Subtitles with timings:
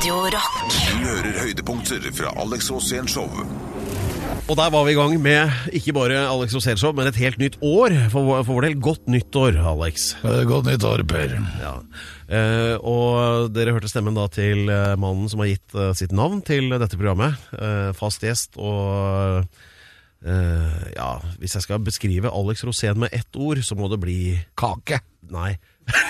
[0.00, 0.54] Radio Rock.
[0.88, 3.26] Du hører høydepunkter fra Alex Rosén Show.
[4.48, 7.58] Og der var vi i gang med ikke bare Alex Rosénshow, men et helt nytt
[7.60, 7.92] år.
[8.08, 10.14] For, vår- for vår del godt nyttår, Alex.
[10.48, 11.34] Godt nyttår, Per.
[11.60, 11.74] Ja.
[12.32, 16.40] Eh, og dere hørte stemmen da til eh, mannen som har gitt eh, sitt navn
[16.48, 17.36] til dette programmet.
[17.60, 19.44] Eh, fast gjest og
[20.24, 21.10] eh, Ja,
[21.42, 24.18] hvis jeg skal beskrive Alex Rosén med ett ord, så må det bli
[24.56, 25.02] Kake.
[25.28, 25.58] Nei.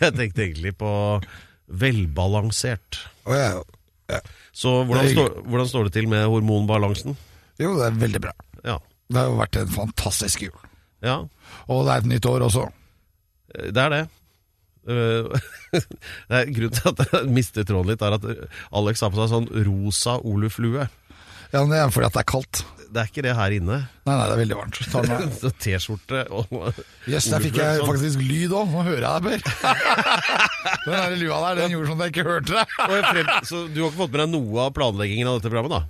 [0.00, 0.88] jeg tenkte egentlig på
[1.68, 2.98] velbalansert.
[3.28, 3.62] Oh, ja.
[4.12, 4.20] ja.
[4.56, 7.16] Så hvordan, står- hvordan står det til med hormonbalansen?
[7.60, 8.32] Jo, det er veldig bra.
[8.64, 8.78] Ja.
[9.08, 10.56] Det har jo vært en fantastisk jul.
[11.04, 11.20] ja.
[11.68, 12.66] Og det er et nytt år også.
[13.72, 14.00] Det er det.
[14.88, 15.28] Eh,
[16.28, 18.24] det er Grunnen til at jeg mister tråden litt, er at
[18.76, 20.88] Alex har på seg sånn rosa oluflue.
[21.52, 22.62] Ja, Det er fordi at det er kaldt.
[22.88, 23.76] Det er ikke det her inne.
[24.08, 24.78] Nei, nei, det er veldig varmt.
[24.88, 25.24] Ta av.
[25.42, 26.48] Så T-skjorte og
[27.10, 28.70] Jøss, der fikk jeg faktisk lyd òg.
[28.72, 29.68] Nå hører jeg deg, Per.
[30.88, 33.90] Den der lua der, den gjorde sånn at jeg ikke hørte frem, Så du har
[33.90, 35.76] ikke fått med deg noe av planleggingen av dette programmet?
[35.76, 35.84] da?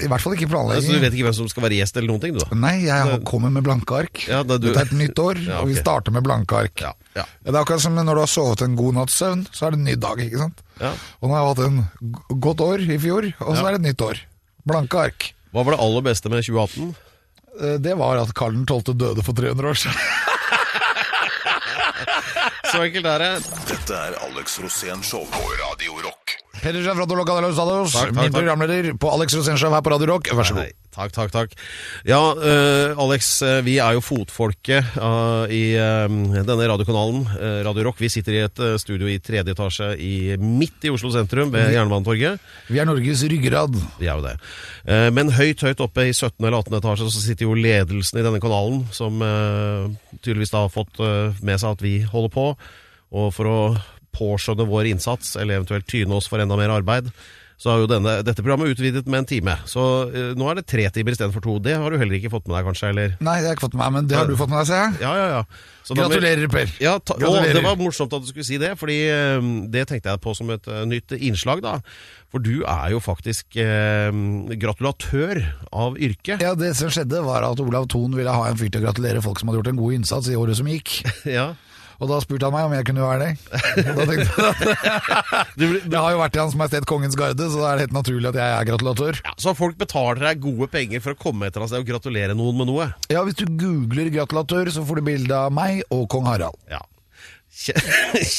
[0.00, 0.86] I hvert fall ikke planlegging.
[0.88, 2.32] Så du vet ikke hvem som skal være gjest eller noen ting?
[2.32, 2.48] du da?
[2.56, 4.22] Nei, jeg kommer med blanke ark.
[4.30, 6.80] Ja, det du- Dette er et nytt år, Ja, og vi starter med blanke ark.
[6.86, 7.26] Ja, ja.
[7.44, 9.80] Det er akkurat som når du har sovet en god natts søvn, så er det
[9.82, 10.62] en ny dag, ikke sant?
[10.80, 10.94] Ja.
[11.20, 13.88] Og nå har jeg hatt en godt år i fjor, og så er det et
[13.92, 14.22] nytt år.
[14.68, 15.28] Blanke ark.
[15.52, 16.94] Hva var det aller beste med 2018?
[17.60, 18.94] Eh, Det var at Karl 12.
[18.94, 19.98] døde for 300 år siden.
[22.72, 23.32] Så enkelt er det.
[23.70, 26.17] Dette er Alex Rosén Show på Radio Rock.
[26.58, 29.92] Peder Sjef fra Dolok Adalos Dalos, Takk, takk, min programleder på Alex Rosénshow her på
[29.92, 30.30] Radio Rock.
[30.34, 30.88] Vær så Nei, god.
[30.96, 31.52] takk, takk, takk.
[32.08, 37.26] Ja, uh, Alex, eh, vi er jo fotfolket uh, i uh, denne radiokanalen,
[37.66, 38.00] Radio Rock.
[38.02, 42.42] Vi sitter i et studio i tredje etasje i, midt i Oslo sentrum, ved Jernbanetorget.
[42.72, 43.78] Vi er Norges ryggrad.
[44.00, 44.34] Vi er jo det.
[45.14, 46.40] Men høyt, høyt oppe i 17.
[46.40, 46.78] eller 18.
[46.80, 49.22] etasje så sitter jo ledelsen i denne kanalen, som
[50.22, 50.98] tydeligvis da har fått
[51.44, 52.50] med seg at vi holder på.
[53.18, 53.60] Og for å
[54.18, 57.12] påskjønne vår innsats, eller eventuelt tyne oss for enda mer arbeid,
[57.58, 59.56] så har jo denne, dette programmet utvidet med en time.
[59.66, 61.56] Så uh, nå er det tre timer istedenfor to.
[61.62, 62.92] Det har du heller ikke fått med deg, kanskje?
[62.92, 63.16] eller?
[63.18, 64.68] Nei, det har jeg ikke fått med meg, men det har du fått med deg,
[64.70, 65.00] ser jeg.
[65.02, 65.40] Ja, ja, ja.
[65.88, 66.70] Så Gratulerer, Per.
[66.84, 67.58] ja, ta, Gratulerer.
[67.58, 70.52] det var morsomt at du skulle si det, fordi eh, det tenkte jeg på som
[70.54, 71.64] et uh, nytt innslag.
[71.64, 71.78] da.
[72.28, 73.56] For du er jo faktisk
[74.60, 75.40] gratulatør
[75.72, 76.36] av yrke.
[76.42, 79.22] Ja, Det som skjedde, var at Olav Thon ville ha en fyr til å gratulere
[79.24, 81.00] folk som hadde gjort en god innsats i året som gikk.
[81.38, 81.54] Ja.
[81.98, 83.30] Og da spurte han meg om jeg kunne være det.
[83.98, 84.26] Da tenkte
[85.58, 87.96] jeg Jeg har jo vært i Hans Majestet Kongens Garde, så da er det helt
[87.96, 89.18] naturlig at jeg er gratulatør.
[89.24, 91.90] ja, så folk betaler deg gode penger for å komme et eller annet sted og
[91.90, 92.86] gratulere noen med noe.
[93.10, 96.60] Ja, Hvis du googler gratulatør, så får du bilde av meg og kong Harald.
[96.70, 96.84] Ja.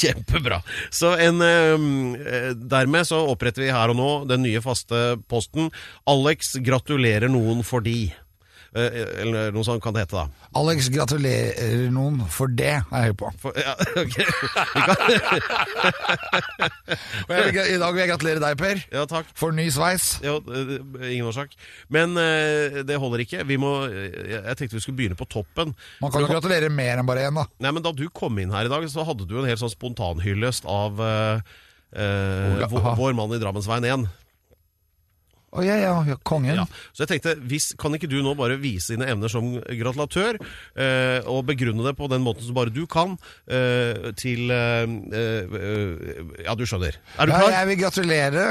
[0.00, 0.62] Kjempebra.
[0.94, 5.68] Så en, eh, dermed så oppretter vi her og nå den nye faste posten.
[6.08, 7.98] Alex gratulerer noen fordi.
[8.08, 8.26] Eh,
[8.70, 10.26] eller noe sånt kan det hete, da.
[10.60, 13.26] Alex gratulerer noen, for det er jeg høy på.
[13.42, 14.16] For, ja, ok.
[14.70, 14.96] Vi kan,
[17.26, 19.30] Og jeg vil, I dag vil jeg gratulere deg, Per, ja, takk.
[19.38, 20.04] for ny sveis.
[20.24, 20.76] Ja, eh,
[21.10, 21.50] ingen årsak.
[21.92, 23.44] Men eh, det holder ikke.
[23.48, 25.74] Vi må, eh, jeg tenkte vi skulle begynne på toppen.
[26.02, 27.46] Man kan jo gratulere mer enn bare én, da.
[27.62, 29.72] Nei, men Da du kom inn her i dag, så hadde du en helt sånn
[29.72, 31.40] spontanhyllest av uh,
[31.96, 34.06] eh, vår, vår mann i Drammensveien 1.
[35.50, 36.60] Å ja, ja, ja, kongen.
[36.60, 36.64] Ja.
[36.94, 40.38] Så jeg tenkte, hvis, kan ikke du nå bare vise dine evner som gratulatør,
[40.78, 43.16] eh, og begrunne det på den måten som bare du kan,
[43.50, 46.94] eh, til eh, eh, Ja, du skjønner.
[47.18, 47.56] Er du Ja, klar?
[47.56, 48.46] jeg vil gratulere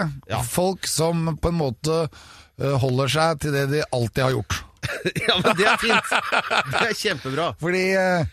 [0.51, 2.01] folk som på en måte
[2.59, 4.59] eh, holder seg til det de alltid har gjort.
[5.27, 6.11] ja, men det er fint.
[6.75, 7.49] Det er kjempebra.
[7.63, 8.27] Fordi eh,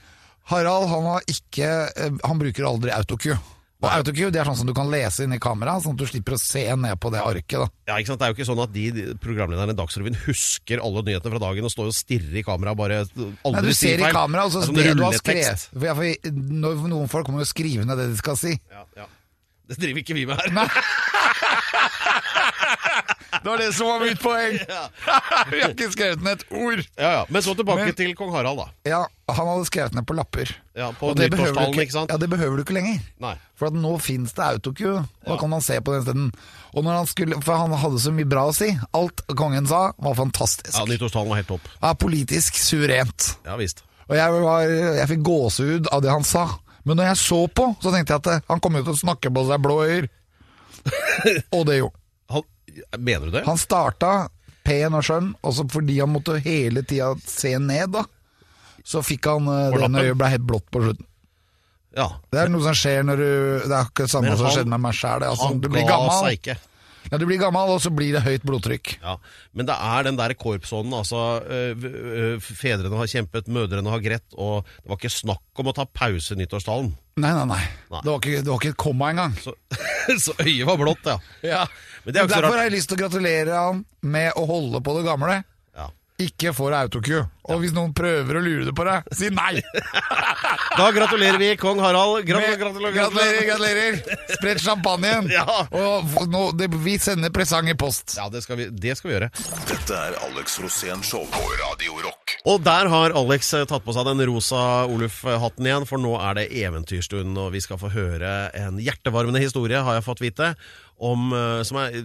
[0.50, 1.70] Harald han har ikke
[2.22, 3.38] Han bruker aldri autocue.
[3.86, 6.06] Og autocue det er sånn som du kan lese inn i kameraet, sånn at du
[6.10, 7.58] slipper å se ned på det arket.
[7.62, 8.20] da Ja, ikke sant?
[8.20, 11.42] Det er jo ikke sånn at de de programlederne i Dagsrevyen husker alle nyhetene fra
[11.46, 14.52] dagen og står og stirrer i kamera bare aldri Nei, Du ser i kameraet, og
[14.52, 16.32] så Det er sånn du har skrevet for,
[16.86, 18.56] Noen folk må jo skrive ned det de skal si.
[18.72, 19.06] Ja, ja.
[19.66, 20.52] Det driver ikke vi med her.
[23.42, 24.58] Det var det som var mitt poeng!
[25.52, 26.82] Vi har ikke skrevet ned et ord.
[26.96, 27.22] Ja, ja.
[27.28, 28.66] Men så tilbake Men- til kong Harald, da.
[28.88, 30.50] Ja, Han hadde skrevet ned på lapper.
[30.76, 32.12] Ja, På Og det behøver ikke, ikke sant?
[32.12, 33.00] Ja, Det behøver du ikke lenger.
[33.18, 33.34] Nei.
[33.58, 36.44] For at nå fins det autocue, Da da kan man se på den stedet.
[36.76, 38.68] Og når han skulle, For han hadde så mye bra å si.
[38.94, 40.76] Alt kongen sa, var fantastisk.
[40.78, 41.66] Ja, Nyttårstalen var helt topp.
[41.82, 43.32] Ja, politisk suverent.
[43.44, 43.82] Ja visst.
[44.06, 44.62] Og jeg, var,
[45.00, 46.46] jeg fikk gåsehud av det han sa.
[46.86, 49.32] Men når jeg så på, så tenkte jeg at han kom jo til å snakke
[49.34, 50.06] på seg blå øyer.
[51.56, 52.02] og det gjorde han.
[52.98, 53.44] Mener du det?
[53.46, 54.28] Han starta
[54.66, 58.02] pen og skjønn, og så fordi han måtte hele tida se ned, da,
[58.86, 61.06] så fikk han eh, det øyet ble helt blått på slutten.
[61.96, 62.10] Ja.
[62.30, 63.28] Det er noe som skjer når du
[63.64, 65.22] Det er ikke det samme Men som han- skjedde med meg sjæl.
[65.24, 66.56] Altså, Han du blir ga gammel, seg ikke.
[67.10, 68.90] ja, du blir gammel, og så blir det høyt blodtrykk.
[69.00, 69.14] Ja,
[69.54, 70.92] Men det er den der korpsånden.
[70.92, 71.86] Altså, øh,
[72.36, 75.86] øh, fedrene har kjempet, mødrene har grett, og det var ikke snakk om å ta
[75.86, 76.92] pause i nyttårstalen.
[77.16, 77.62] Nei, nei, nei.
[77.90, 78.00] Nei.
[78.02, 79.32] Det, var ikke, det var ikke et komma engang.
[79.40, 79.54] Så,
[80.26, 81.16] Så øyet var blått, ja.
[81.42, 81.62] Ja.
[82.06, 82.54] Er Derfor rart.
[82.56, 85.42] har jeg lyst til å gratulere han med å holde på det gamle.
[85.76, 85.90] ja.
[86.16, 87.26] Ikke for autocue.
[87.46, 89.60] Og hvis noen prøver å lure det på deg, si nei!
[90.76, 92.24] Da gratulerer vi kong Harald.
[92.28, 93.98] Gratulerer, gratulerer, gratulerer, gratulerer!
[94.36, 95.28] Sprett champagnen.
[95.36, 95.44] Ja.
[95.72, 98.14] Og nå, det, vi sender presang i post.
[98.18, 99.28] Ja, det skal, vi, det skal vi gjøre.
[99.68, 102.36] Dette er Alex Rosén Show på Radio Rock.
[102.48, 104.62] Og der har Alex eh, tatt på seg den rosa
[104.92, 109.80] Oluf-hatten igjen, for nå er det eventyrstund, og vi skal få høre en hjertevarmende historie,
[109.84, 110.52] har jeg fått vite,
[110.98, 111.98] om, eh, som er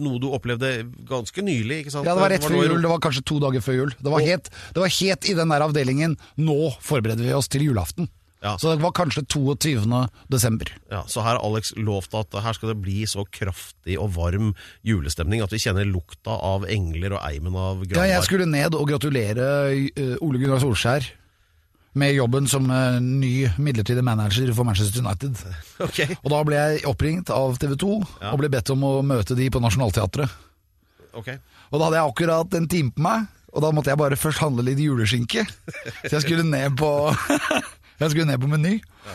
[0.00, 0.72] noe du opplevde
[1.08, 2.08] ganske nylig, ikke sant?
[2.08, 2.80] Ja, det var rett før jul.
[2.80, 3.94] Det var kanskje to dager før jul.
[3.98, 7.66] Det var helt, det var helt i den der avdelingen Nå forbereder vi oss til
[7.68, 8.08] julaften.
[8.42, 8.56] Ja.
[8.58, 10.08] Så det var kanskje 22.
[10.32, 10.72] desember.
[10.90, 14.50] Ja, så her har Alex lovt at her skal det bli så kraftig og varm
[14.86, 18.88] julestemning at vi kjenner lukta av engler og eimen av Ja, jeg skulle ned og
[18.90, 21.06] gratulere eh, Ole Gunnar Solskjær
[21.94, 25.36] med jobben som eh, ny midlertidig manager for Manchester United.
[25.86, 25.98] Ok.
[26.22, 27.90] Og da ble jeg oppringt av TV 2
[28.22, 28.30] Ja.
[28.32, 30.30] og ble bedt om å møte de på Nationaltheatret.
[31.12, 31.28] ok.
[31.72, 34.40] Og da hadde jeg akkurat en time på meg, og da måtte jeg bare først
[34.44, 35.42] handle litt juleskinke.
[36.06, 36.88] Så jeg skulle ned på
[38.02, 38.72] Jeg skulle ned på Meny,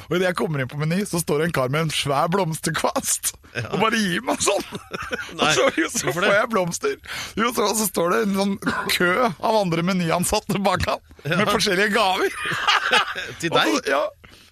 [0.08, 2.30] og idet jeg kommer inn på Meny, så står det en kar med en svær
[2.34, 3.34] blomsterkvast
[3.72, 4.66] og bare gir meg sånn.
[5.40, 6.98] Nei, og så, jo, så får jeg blomster.
[7.40, 8.56] Jo, så, og så står det en sånn
[8.94, 10.98] kø av andre Meny-ansatte bak ja.
[11.26, 12.36] med forskjellige gaver.
[13.42, 13.74] Til Og deg?
[13.74, 14.04] så, ja,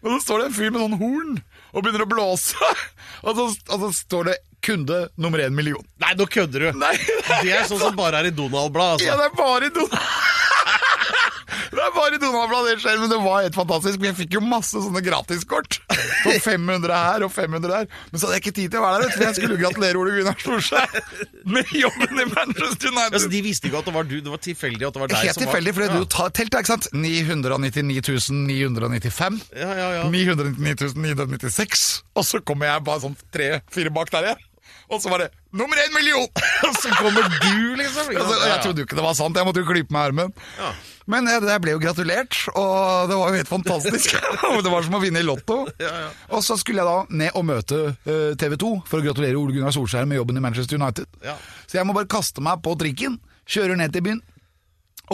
[0.05, 1.37] og så står det en fyr med sånn horn
[1.75, 2.73] og begynner å blåse.
[3.25, 5.81] Og så, og så står det 'kunde nummer én million'.
[6.01, 6.77] Nei, nå kødder du!
[6.77, 6.93] Nei,
[7.41, 9.17] Det er sånn som bare er i Donald-blad, Ja, altså.
[9.17, 9.97] det er bare i Donald
[11.85, 14.01] Det er bare Donald-bladet skjer, men det var helt fantastisk.
[14.01, 15.77] Jeg fikk jo masse sånne gratiskort.
[16.23, 17.85] For 500 her og 500 der.
[18.09, 19.59] Men så hadde jeg ikke tid til å være der, vet du, for jeg skulle
[19.61, 20.95] gratulere Ole Gunnar Solskjær
[21.55, 23.29] med jobben i Manchester Altså, United.
[23.35, 25.37] de visste ikke at det var du, det var tilfeldig at det var deg Helt
[25.37, 26.89] som var tilfeldig, for du tar telt, ikke sant?
[26.95, 28.01] 999
[28.49, 29.39] 995.
[29.53, 30.09] Ja, ja, ja.
[30.09, 31.85] 999 996.
[32.17, 34.49] Og så kommer jeg bare sånn tre-fire bak der jeg.
[34.89, 36.25] Og så var det nummer én million!
[36.67, 38.11] Og så kommer du, liksom.
[38.11, 40.35] Altså, jeg trodde jo ikke det var sant, jeg måtte jo klype meg i armen.
[40.59, 40.73] Ja.
[41.11, 44.15] Men eh, jeg ble jo gratulert, og det var jo helt fantastisk.
[44.65, 45.59] det var som å vinne i Lotto.
[45.81, 46.11] Ja, ja.
[46.33, 47.81] Og så skulle jeg da ned og møte
[48.41, 51.09] TV 2 for å gratulere Ole Gunnar Solskjær med jobben i Manchester United.
[51.25, 51.35] Ja.
[51.65, 54.23] Så jeg må bare kaste meg på trikken, kjører ned til byen,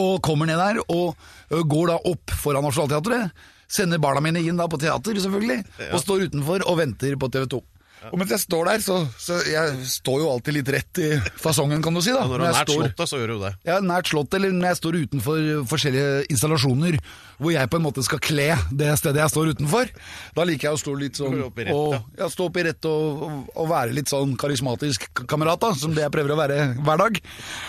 [0.00, 1.12] og kommer ned der, og
[1.52, 3.34] ø, går da opp foran Nationaltheatret.
[3.72, 5.62] Sender barna mine inn da på teater, selvfølgelig,
[5.92, 7.60] og står utenfor og venter på TV 2.
[8.10, 11.82] Og mens jeg står der, så, så jeg står jo alltid litt rett i fasongen,
[11.84, 12.10] kan du si.
[12.14, 12.24] da.
[12.26, 13.52] Når du er nært slottet, så gjør du det.
[13.68, 16.98] ja, nært slottet, eller når jeg står utenfor forskjellige installasjoner
[17.42, 19.90] hvor jeg på en måte skal kle det stedet jeg står utenfor.
[20.36, 22.28] Da liker jeg å stå litt sånn opp i rett, og, ja.
[22.32, 23.22] stå opp i rett og,
[23.54, 27.22] og, være litt sånn karismatisk kamerat, da, som det jeg prøver å være hver dag.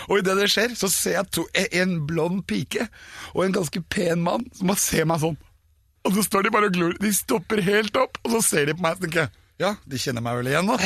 [0.08, 2.86] Og idet det skjer, så ser jeg to, en blond pike
[3.32, 5.38] og en ganske pen mann som bare ser meg sånn.
[6.04, 6.98] Og så står de bare og glor.
[7.00, 10.24] De stopper helt opp, og så ser de på meg tenker jeg ja, de kjenner
[10.24, 10.76] meg vel igjen, da.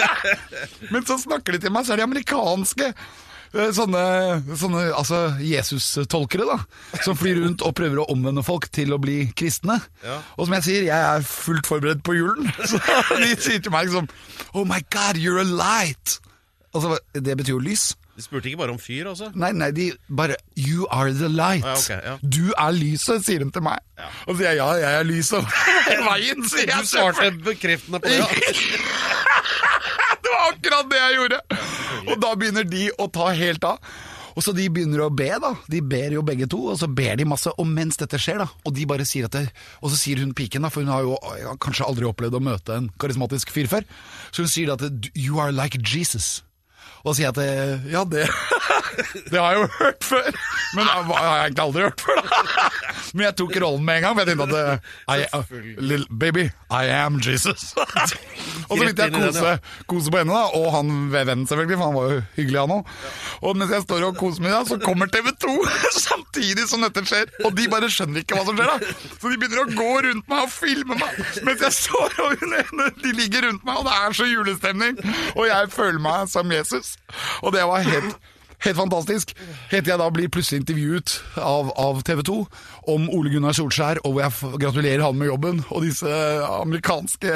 [0.92, 2.90] Men så snakker de til meg, så er de amerikanske.
[3.54, 4.02] eh, Sånne,
[4.60, 6.58] sånne altså Jesus-tolkere, da.
[7.04, 9.78] Som flyr rundt og prøver å omvende folk til å bli kristne.
[10.04, 10.20] Ja.
[10.36, 12.50] Og som jeg sier, jeg er fullt forberedt på julen.
[12.70, 12.80] Så
[13.22, 14.10] de sier til meg liksom
[14.54, 16.18] Oh my God, you're a light!
[16.74, 17.88] Altså, det betyr jo lys.
[18.20, 19.30] De spurte ikke bare om fyr, altså?
[19.32, 21.64] Nei, nei, de bare You are the light.
[21.64, 22.16] Ja, okay, ja.
[22.20, 23.80] Du er lyset, sier de til meg.
[24.26, 25.54] Og så sier jeg ja, jeg er lyset.
[26.10, 26.84] Veien, sier jeg.
[26.84, 28.28] Du svarte bekreftende på det, ja.
[30.20, 31.38] det var akkurat det jeg gjorde!
[32.10, 33.80] Og da begynner de å ta helt av.
[34.36, 35.54] Og så De begynner å be, da.
[35.72, 37.48] De ber jo begge to, og så ber de masse.
[37.56, 39.46] Og mens dette skjer, da, og de bare sier at det,
[39.80, 42.44] Og så sier hun piken, da, for hun har jo ja, kanskje aldri opplevd å
[42.52, 43.88] møte en karismatisk fyr før,
[44.28, 46.42] så hun sier da at you are like Jesus.
[47.04, 48.26] Og sier at det- ja, det
[49.30, 50.26] Det har jeg jo hørt før,
[50.76, 52.18] men det har jeg egentlig aldri hørt før.
[52.20, 52.68] da
[53.14, 56.82] Men jeg tok rollen med en gang, jeg tenkte at det- I, uh, baby, I
[56.94, 57.72] am Jesus.
[57.76, 59.54] Og så begynte jeg å kose,
[59.90, 62.92] kose på henne, da, og han vennen selvfølgelig, for han var jo hyggelig han òg.
[63.40, 65.54] Og mens jeg står og koser meg, da, så kommer TV 2
[65.96, 67.32] samtidig som dette skjer.
[67.46, 68.94] Og de bare skjønner ikke hva som skjer, da.
[69.16, 72.54] Så de begynner å gå rundt meg og filme meg mens jeg står og hun
[72.60, 75.00] ene, de ligger rundt meg, og det er så julestemning.
[75.34, 76.89] Og jeg føler meg som Jesus.
[77.42, 78.18] Og det var helt
[78.60, 79.30] Helt fantastisk.
[79.70, 82.34] Helt til jeg da blir plutselig intervjuet av, av TV 2
[82.92, 85.62] om Ole Gunnar Solskjær, og hvor jeg gratulerer han med jobben.
[85.72, 86.04] Og disse
[86.60, 87.30] amerikanske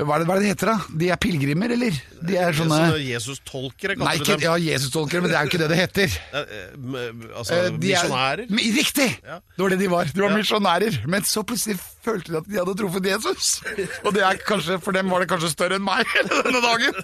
[0.00, 0.96] Hva er det, hva er det heter, da?
[1.02, 1.96] De er pilegrimer, eller?
[2.26, 5.68] De er sånne Jesus-tolkere, Nei, kalte ikke, ja, Jesus-tolkere, men det er jo ikke det
[5.70, 6.18] det heter.
[6.40, 6.50] Eh,
[6.98, 8.44] eh, Altså, Eh, er- misjonærer?
[8.80, 9.08] Riktig!
[9.26, 9.38] Ja.
[9.54, 10.10] Det var det de var.
[10.10, 10.36] De var Ja.
[10.40, 10.98] misjonærer.
[11.06, 13.60] Men så plutselig følte de at de hadde truffet Jesus.
[14.04, 17.02] Og det er kanskje, for dem var det kanskje større enn meg denne dagen.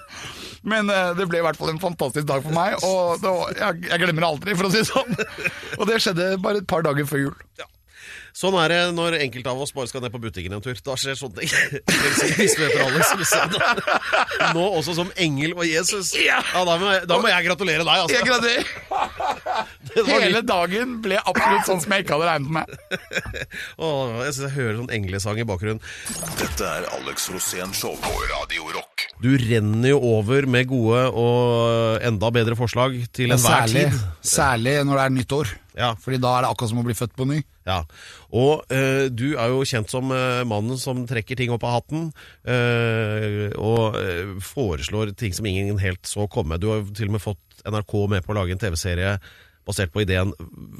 [0.67, 3.53] Men eh, det ble i hvert fall en fantastisk dag for meg, og det var,
[3.61, 5.15] jeg, jeg glemmer det aldri, for å si det sånn.
[5.79, 7.37] Og det skjedde bare et par dager før jul.
[8.37, 10.77] Sånn er det når enkelte av oss bare skal ned på butikken en tur.
[10.85, 11.49] Da skjer sånne ting.
[12.37, 13.33] Hvis du heter Alex.
[14.53, 16.11] Nå også som engel og Jesus.
[16.21, 18.19] Ja, da, må jeg, da må jeg gratulere deg, altså.
[18.19, 18.67] Jeg gratulerer!
[20.27, 22.77] Hele dagen ble absolutt sånn som jeg ikke hadde regnet med.
[23.87, 25.81] Åh, jeg synes jeg hører sånn englesang i bakgrunnen.
[26.37, 29.09] Dette er Alex Rosén Show på Radio Rock.
[29.25, 33.97] Du renner jo over med gode og enda bedre forslag til enhver tid.
[34.21, 35.59] særlig når det er nyttår.
[35.77, 35.95] Ja.
[36.05, 37.41] Fordi da er det akkurat som å bli født på ny.
[37.67, 37.81] Ja,
[38.31, 42.05] og eh, du er jo kjent som eh, mannen som trekker ting opp av hatten,
[42.47, 43.99] eh, og
[44.47, 46.61] foreslår ting som ingen helt så komme.
[46.63, 49.17] Du har jo til og med fått NRK med på å lage en TV-serie
[49.67, 50.31] basert på ideen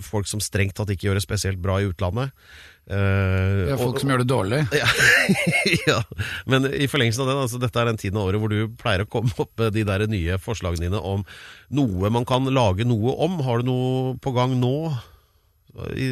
[0.07, 2.31] folk som strengt tatt ikke gjør det spesielt bra i utlandet.
[2.87, 4.61] Uh, er folk og- som gjør det dårlig.
[4.79, 4.87] ja,
[5.89, 5.97] ja,
[6.47, 9.03] men i forlengelsen av det, altså, dette er den tiden av året hvor du pleier
[9.03, 11.27] å komme opp med de der nye forslagene dine om
[11.75, 13.41] noe man kan lage noe om.
[13.43, 14.77] Har du noe på gang nå?
[15.97, 16.07] I,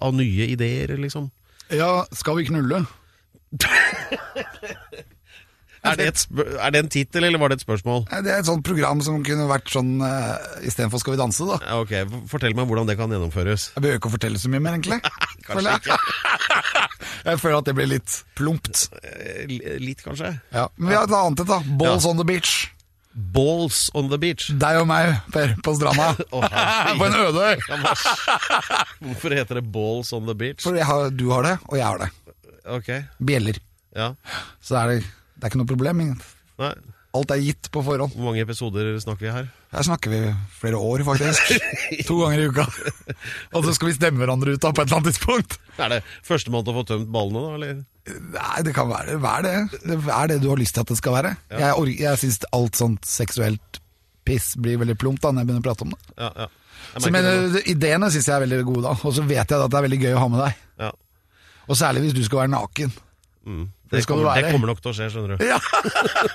[0.00, 1.30] av nye ideer, liksom?
[1.74, 2.84] Ja, skal vi knulle?
[5.88, 6.22] Er det, et,
[6.58, 8.00] er det en tittel, eller var det et spørsmål?
[8.10, 10.34] Eh, Det er et sånt program som kunne vært sånn uh,
[10.66, 11.58] istedenfor Skal vi danse, da.
[11.62, 11.92] Ja, ok,
[12.28, 13.68] Fortell meg hvordan det kan gjennomføres.
[13.76, 14.98] Jeg behøver ikke å fortelle så mye mer, egentlig.
[15.46, 15.98] Kanskje ikke.
[17.28, 18.82] Jeg føler at det blir litt plumpt.
[19.06, 19.46] Eh,
[19.80, 20.32] Litt, kanskje?
[20.54, 20.66] Ja.
[20.76, 21.58] Men vi har et annet et, da.
[21.80, 22.10] Balls Ja.
[22.10, 22.52] on the beach.
[23.12, 24.50] Balls on the beach.
[24.60, 26.10] Deg og meg, Per, på stranda.
[26.36, 26.44] oh,
[27.00, 27.62] på en øde øy.
[29.06, 30.62] Hvorfor heter det Balls on the beach?
[30.66, 32.10] For har, du har det, og jeg har det.
[32.68, 32.92] Ok,
[33.24, 33.58] Bjeller.
[33.96, 34.12] ja.
[34.60, 35.00] Så er det,
[35.34, 36.04] det er ikke noe problem.
[36.60, 36.72] Nei,
[37.16, 38.12] Alt er gitt på forhånd.
[38.12, 39.46] hvor mange episoder snakker vi her?
[39.72, 40.18] Her snakker vi
[40.60, 41.54] flere år, faktisk.
[42.08, 42.66] To ganger i uka.
[43.56, 45.56] Og så skal vi stemme hverandre ut da på et eller annet tidspunkt.
[45.80, 47.54] Er det førstemann til å få tømt ballene, da?
[47.56, 47.80] eller?
[48.36, 49.54] Nei, det kan være er det.
[49.88, 51.32] Det er det du har lyst til at det skal være.
[51.52, 53.80] Jeg, or- jeg syns alt sånt seksuelt
[54.28, 56.00] piss blir veldig plumpt da når jeg begynner å prate om det.
[56.20, 56.48] Ja, ja.
[56.98, 58.92] Så, men det Ideene syns jeg er veldig gode, da.
[59.00, 60.62] Og så vet jeg at det er veldig gøy å ha med deg.
[60.84, 60.92] ja.
[61.68, 62.92] Og særlig hvis du skal være naken.
[63.44, 63.64] mm.
[63.88, 65.44] Det det, kommer, det kommer nok til å skje, skjønner du.
[65.48, 65.56] Ja.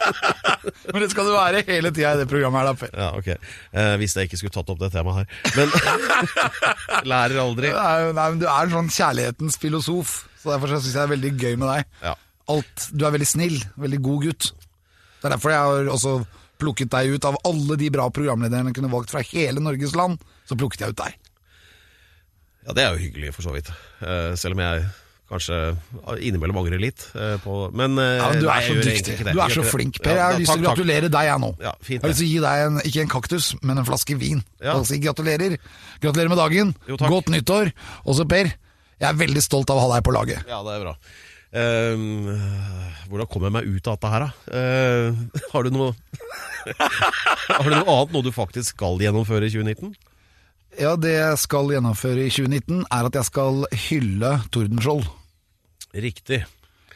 [0.94, 2.94] Men det skal du være hele tida i det programmet her, da, Per.
[2.98, 3.30] Ja, ok.
[3.78, 5.28] Eh, hvis jeg ikke skulle tatt opp det temaet her.
[5.60, 5.70] Men
[7.14, 7.70] lærer aldri.
[7.70, 11.12] Er Nei, men Du er en sånn kjærlighetens filosof, så derfor syns jeg det er
[11.14, 11.92] veldig gøy med deg.
[12.08, 12.16] Ja.
[12.54, 14.50] Alt, Du er veldig snill, veldig god gutt.
[15.22, 16.16] Det er derfor jeg har også
[16.64, 20.18] plukket deg ut av alle de bra programlederne jeg kunne valgt fra hele Norges land.
[20.50, 21.22] Så plukket jeg ut deg.
[22.64, 23.70] Ja, det er jo hyggelig, for så vidt.
[24.02, 24.86] Eh, selv om jeg
[25.34, 25.60] kanskje
[26.22, 29.18] innimellom angrer litt eh, på Men, eh, Ja, men du er så dyktig.
[29.26, 30.16] Du er så flink, Per.
[30.18, 31.52] Jeg har lyst til å gratulere deg, jeg nå.
[31.64, 33.88] Ja, fint, jeg har lyst til å gi deg en, ikke en kaktus, men en
[33.88, 34.44] flaske vin.
[34.64, 34.78] Ja.
[34.88, 35.58] Si gratulerer.
[36.04, 36.74] Gratulerer med dagen.
[36.90, 37.00] Jo.
[37.02, 37.74] Godt nyttår.
[38.06, 40.50] Og så, Per, jeg er veldig stolt av å ha deg på laget.
[40.50, 40.98] Ja, det er bra.
[41.54, 42.32] Um,
[43.12, 44.32] hvordan kommer jeg meg ut av dette her, da?
[44.50, 45.92] Uh, har du noe
[47.60, 49.94] Har du noe annet, noe du faktisk skal gjennomføre i 2019?
[50.82, 55.06] Ja, det jeg skal gjennomføre i 2019, er at jeg skal hylle Tordenskjold
[55.94, 56.44] Riktig.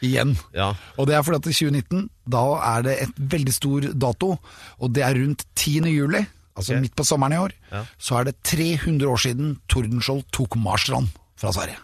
[0.01, 0.35] igjen.
[0.53, 0.75] Ja.
[0.97, 2.41] Og det er fordi at i 2019, da
[2.75, 4.35] er det et veldig stor dato,
[4.77, 5.89] og det er rundt 10.
[5.89, 6.21] juli,
[6.57, 6.81] altså okay.
[6.83, 7.83] midt på sommeren i år, Ja.
[7.97, 11.77] så er det 300 år siden Tordenskjold tok Marstrand fra Sverige.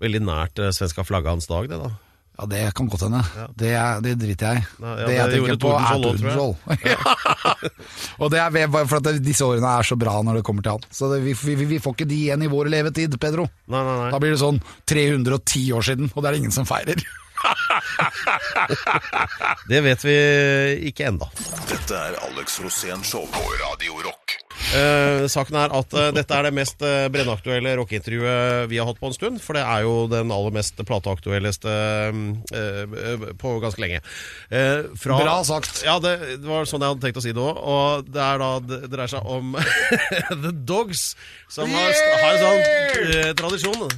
[0.00, 1.90] Veldig nært eh, svenska flagget hans dag, det, da.
[2.38, 3.20] Ja, det kan godt hende.
[3.58, 4.66] Det, er- det driter jeg i.
[4.84, 6.54] Nei, ja, det jeg det tenker på, er Tordenskjold.
[6.88, 6.96] Ja.
[8.22, 10.76] Og det er ved- for at disse årene er så bra når det kommer til
[10.76, 10.86] han.
[10.94, 13.48] Så det, vi, vi, vi får ikke de igjen i vår levetid, Pedro.
[13.66, 14.10] Nei, nei, nei.
[14.14, 17.02] Da blir det sånn 310 år siden, og det er det ingen som feirer.
[19.68, 20.14] Det vet vi
[20.90, 21.28] ikke enda.
[21.68, 24.38] Dette er Alex Rosén Show på Radio Rock.
[24.74, 28.98] Eh, saken er at uh, dette er det mest uh, brennaktuelle rockeintervjuet vi har hatt
[29.00, 29.40] på en stund.
[29.44, 31.72] For det er jo den aller mest plateaktuelleste
[33.38, 34.00] på ganske lenge.
[34.98, 35.82] Fra- Bra sagt.
[35.86, 37.58] Ja, det, det var sånn jeg hadde tenkt å si det òg.
[37.58, 39.56] Og det er da det dreier seg om
[40.44, 41.10] The Dogs,
[41.52, 43.88] som har, har en sånn tradisjon.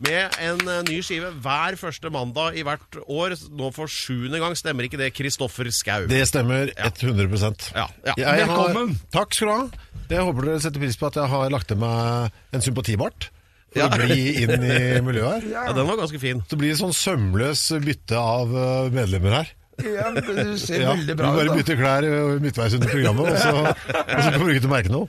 [0.00, 3.34] Med en eh, ny skive hver første mandag i hvert år.
[3.52, 6.06] Nå for sjuende gang stemmer ikke det Kristoffer Skau?
[6.08, 8.14] Det stemmer 100 Ja, ja.
[8.16, 9.68] Jeg har- Takk skal du ha.
[10.10, 13.28] Jeg håper dere setter pris på at jeg har lagt til meg en sympatibart.
[13.70, 13.86] For Ja.
[13.86, 15.66] å bli inn i miljøet her.
[15.68, 16.40] ja, den var ganske fin.
[16.48, 19.52] Det blir sånn sømløs bytte av eh, medlemmer her.
[19.84, 21.50] Ja, men du ser Ja, veldig vi bra bare ut.
[21.50, 21.56] da.
[21.60, 24.74] bytter klær eh, midtveis under programmet, og så, og så kommer du ikke til å
[24.74, 25.06] merke noe.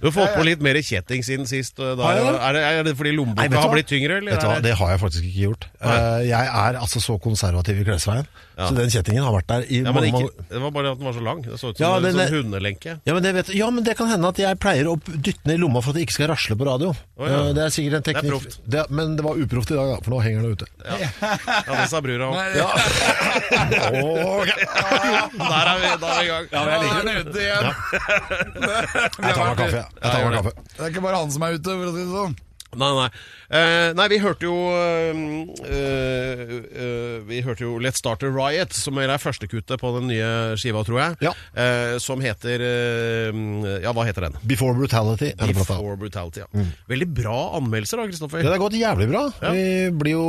[0.00, 1.76] Du har fått på litt mer kjetting siden sist.
[1.80, 2.34] Da, Har jeg det?
[2.38, 4.18] er, det, er det fordi Nei, lommeboka har blitt tyngre?
[4.22, 4.34] Eller?
[4.36, 4.56] Vet du hva?
[4.60, 5.68] det- Det har jeg faktisk ikke gjort.
[5.84, 8.68] Uh, jeg er altså så konservativ i klesveien, Ja.
[8.70, 10.90] så den kjettingen har vært der i ja, men mange, ikke, mange det var bare
[10.94, 11.40] at den var så lang.
[11.42, 12.92] Det så ut som Ja, en den sånn hundelenke.
[13.04, 15.56] ja men, det vet, ja, men det kan hende at jeg pleier å dytte den
[15.56, 16.92] i lomma for at det ikke skal rasle på radio.
[17.18, 17.40] Oh, ja.
[17.56, 18.30] Det er sikkert en Det er teknikk.
[18.30, 18.60] proft.
[18.70, 20.66] Det men det var uproft i dag, da, for nå henger den ute.
[20.86, 22.34] Ja, det sa brura òg.
[22.54, 22.68] Ja.
[25.34, 26.46] Der er vi, da er vi i gang.
[26.52, 27.64] Ja, jeg liker den ute igjen.
[29.24, 29.76] Jeg tar meg kaffe.
[29.76, 29.86] jeg.
[29.98, 30.52] Jeg tar meg kaffe.
[30.74, 32.34] Det er ikke bare han som er ute, for å si det sånn.
[32.80, 33.08] Nei, nei.
[33.54, 35.20] Eh, nei, vi hørte jo eh,
[35.68, 40.08] eh, eh, Vi hørte jo Let's Start a Riot, som er første kuttet på den
[40.10, 41.18] nye skiva, tror jeg.
[41.28, 41.34] Ja.
[41.54, 43.40] Eh, som heter eh,
[43.84, 44.38] Ja, hva heter den?
[44.48, 45.32] Before Brutality.
[45.38, 46.44] Before Brutality.
[46.44, 46.66] Ja.
[46.90, 48.42] Veldig bra anmeldelser, da, Kristoffer.
[48.42, 49.26] Ja, det har gått jævlig bra.
[49.40, 49.54] Ja.
[49.54, 49.66] Vi
[50.02, 50.28] blir jo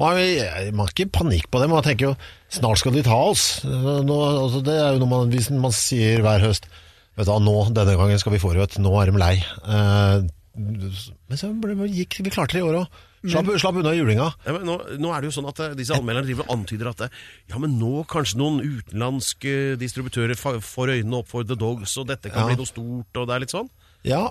[0.00, 2.12] man har, ikke panikk på det, men man tenker jo
[2.48, 3.60] snart skal de ta oss.
[3.68, 6.70] Nå, altså, det er jo noe man, man sier hver høst
[7.18, 8.78] Vet du nå, denne gangen skal vi få rødt.
[8.80, 9.34] Nå er de lei.
[9.36, 10.22] Eh,
[10.60, 12.98] men så ble, gikk vi klarte det i år òg.
[13.20, 14.30] Slapp, slapp unna julinga.
[14.46, 16.88] Ja, men nå, nå er det jo sånn at eh, disse anmelderne driver og antyder
[16.88, 17.16] at eh,
[17.52, 22.32] ja, men nå kanskje noen utenlandske distributører får øynene opp for The Dogs, og dette
[22.32, 22.46] kan Ja.
[22.48, 23.68] bli noe stort, og det er litt sånn.
[24.08, 24.22] Ja,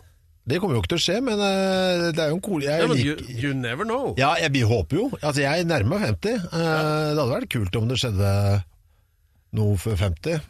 [0.49, 2.81] det kommer jo ikke til å skje, men uh, det er jo en cool jeg
[2.81, 4.15] Ja, men you, you never know.
[4.17, 5.09] Ja, jeg vi håper jo.
[5.21, 6.39] Altså, jeg nærmer meg 50.
[6.49, 8.31] Eh, Det hadde vært kult om det skjedde
[9.57, 10.39] noe før 50.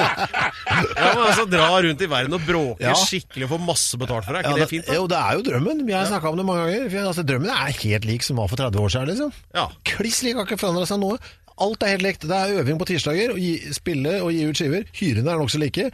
[0.00, 2.94] Ja, men altså Dra rundt i verden og bråke Ja.
[2.98, 4.40] skikkelig og få masse betalt for det.
[4.44, 4.86] Er Ja, det, det fint?
[4.86, 4.94] da?
[4.98, 5.84] Jo, det er jo drømmen.
[5.86, 6.90] Vi har snakka om det mange ganger.
[6.90, 9.08] For, altså, drømmen er helt lik som var for 30 år siden.
[9.12, 9.32] Liksom.
[9.54, 9.66] Ja.
[9.84, 11.18] Kliss lik, har ikke forandra seg noe.
[11.60, 12.22] Alt er helt likt.
[12.26, 14.84] Det er øving på tirsdager, og gi, spille og gi ut skiver.
[14.96, 15.90] Hyrene er nokså like.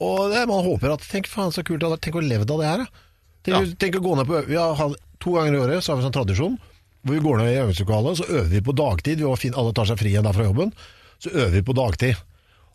[0.00, 2.04] Og det, man håper at Tenk faen så kult det hadde vært.
[2.04, 2.86] Tenk å leve av det her, da.
[3.46, 3.74] Tenk, Ja.
[3.80, 4.46] tenk å gå ned på.
[4.46, 4.74] Vi har
[5.18, 6.58] To ganger i året så har vi sånn tradisjon
[7.06, 9.22] hvor vi går ned i øvingslokalet, så øver vi på dagtid.
[9.22, 10.72] Vi alle tar seg fri igjen der fra jobben.
[11.22, 12.18] Så øver vi på dagtid.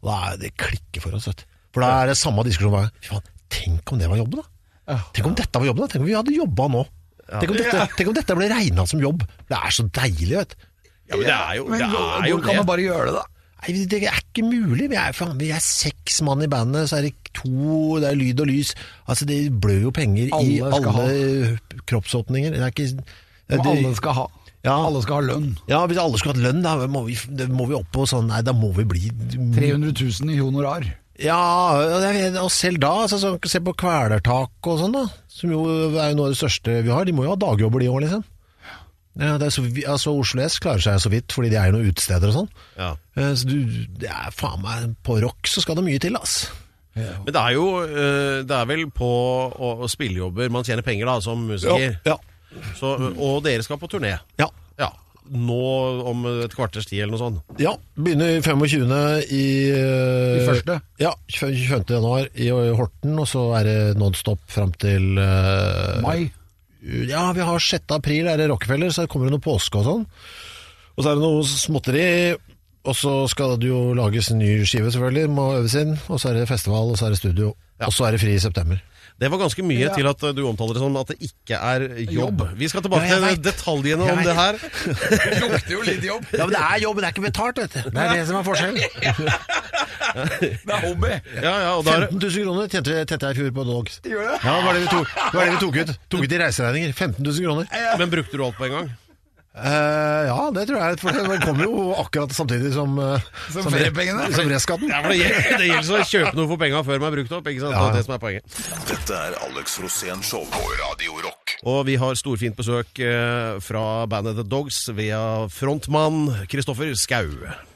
[0.01, 1.45] Og da er det klikker for oss, vet du.
[1.75, 3.29] For da er det samme diskusjon hver gang.
[3.51, 4.97] Tenk om det var jobben, da.
[5.15, 5.91] Tenk om dette var jobben, da.
[5.91, 6.85] Tenk om vi hadde jobba nå.
[7.31, 9.21] Tenk, om dette, tenk om dette ble regna som jobb.
[9.47, 10.65] Det er så deilig, vet du.
[11.11, 11.79] Ja, men det er jo det.
[11.83, 13.23] Er jo hvor kan man bare gjøre det, da?
[13.61, 14.87] Nei, det er ikke mulig.
[14.89, 18.17] Vi er, faen, vi er seks mann i bandet, så er det to, det er
[18.17, 18.71] lyd og lys.
[19.05, 21.03] Altså, det blør jo penger i Alle ha.
[21.05, 22.55] alle kroppsåpninger.
[22.55, 23.05] Det er ikke
[23.51, 24.25] det, Og alle skal ha,
[24.63, 24.75] Ja.
[24.87, 25.51] alle skal ha lønn.
[25.69, 27.17] Ja, hvis alle skulle hatt lønn, da må vi,
[27.51, 29.07] må vi opp på sånn Nei, da må vi bli
[29.57, 30.85] 300 000 i honorar.
[31.21, 31.37] Ja,
[32.41, 35.03] og selv da, altså, så, se på Kvelertak og sånn, da.
[35.29, 35.65] Som jo
[35.99, 37.05] er jo noe av det største vi har.
[37.05, 38.23] De må jo ha dagjobber, de òg, liksom.
[39.19, 41.75] Ja, det er så, altså, Oslo S klarer seg så vidt, fordi de er jo
[41.75, 42.49] noen utesteder og sånn.
[42.79, 42.93] Ja.
[43.19, 43.57] Eh, Så du,
[43.99, 46.45] det er faen meg På rock så skal det mye til, ass.
[46.95, 51.05] Men det er jo eh, Det er vel på å, å spillejobber man tjener penger,
[51.11, 51.99] da, som musiker.
[52.05, 52.17] Ja, Ja.
[52.77, 54.15] Så, og dere skal på turné.
[54.41, 54.47] Ja.
[54.79, 54.89] Ja.
[55.31, 55.61] Nå
[56.09, 57.55] om et kvarters tid eller noe sånt.
[57.61, 57.75] ja.
[57.95, 58.91] Begynner 25.
[59.31, 60.79] i eh, I første?
[60.99, 61.85] Ja, 25.
[61.95, 66.31] januar i Horten, og så er det nonstop fram til uh, Mai.
[66.81, 67.85] Ja, vi har 6.
[67.93, 70.07] april, er det Rockefeller, så kommer det noe påske og sånn.
[70.97, 72.07] Og så er det noe småtteri,
[72.81, 75.93] og så skal det jo lages en ny skive, selvfølgelig, må øves inn.
[76.09, 77.53] Og så er det festival, og så er det studio.
[77.85, 78.81] Og så er det fri i september.
[79.21, 79.91] Det var ganske mye Ja.
[79.93, 82.41] til at du omtaler det som at det ikke er jobb.
[82.41, 82.41] Jobb.
[82.57, 84.57] Vi skal tilbake Ja, til detaljene om det her.
[85.11, 86.25] Det lukter jo litt jobb.
[86.33, 87.89] Ja, men det er jobb, det er ikke betalt, vet du.
[87.93, 88.81] Det er det som er forskjellen.
[90.41, 91.11] Det er hobby.
[91.37, 93.99] Ja, ja, og da er 15 000 kroner tjente, Tette jeg i fjor på Dogs.
[94.03, 94.39] Gjør det?
[94.43, 95.93] Ja, det var det vi tok, det var det vi tok ut.
[96.11, 96.93] Tok ut i reiseregninger.
[96.97, 97.95] 15 000 kroner.
[98.01, 98.89] Men brukte du alt på en gang?
[99.51, 100.97] Eh, ja, det tror jeg.
[101.01, 103.19] For det kommer jo akkurat samtidig som uh,
[103.51, 104.29] Som feriepengene.
[104.31, 104.87] Som restskatten.
[104.87, 107.33] Ja, for det, gjelder, så gjelder å kjøpe noe for penga før man har brukt
[107.35, 107.49] opp.
[107.51, 107.75] Ikke sant?
[107.75, 107.89] Det Ja.
[107.89, 108.59] er det som er poenget.
[108.87, 111.55] Dette er Alex Rosén Show på Radio Rock.
[111.67, 115.19] Og vi har storfint besøk eh, fra bandet The Dogs via
[115.51, 117.27] frontmann Kristoffer Skau.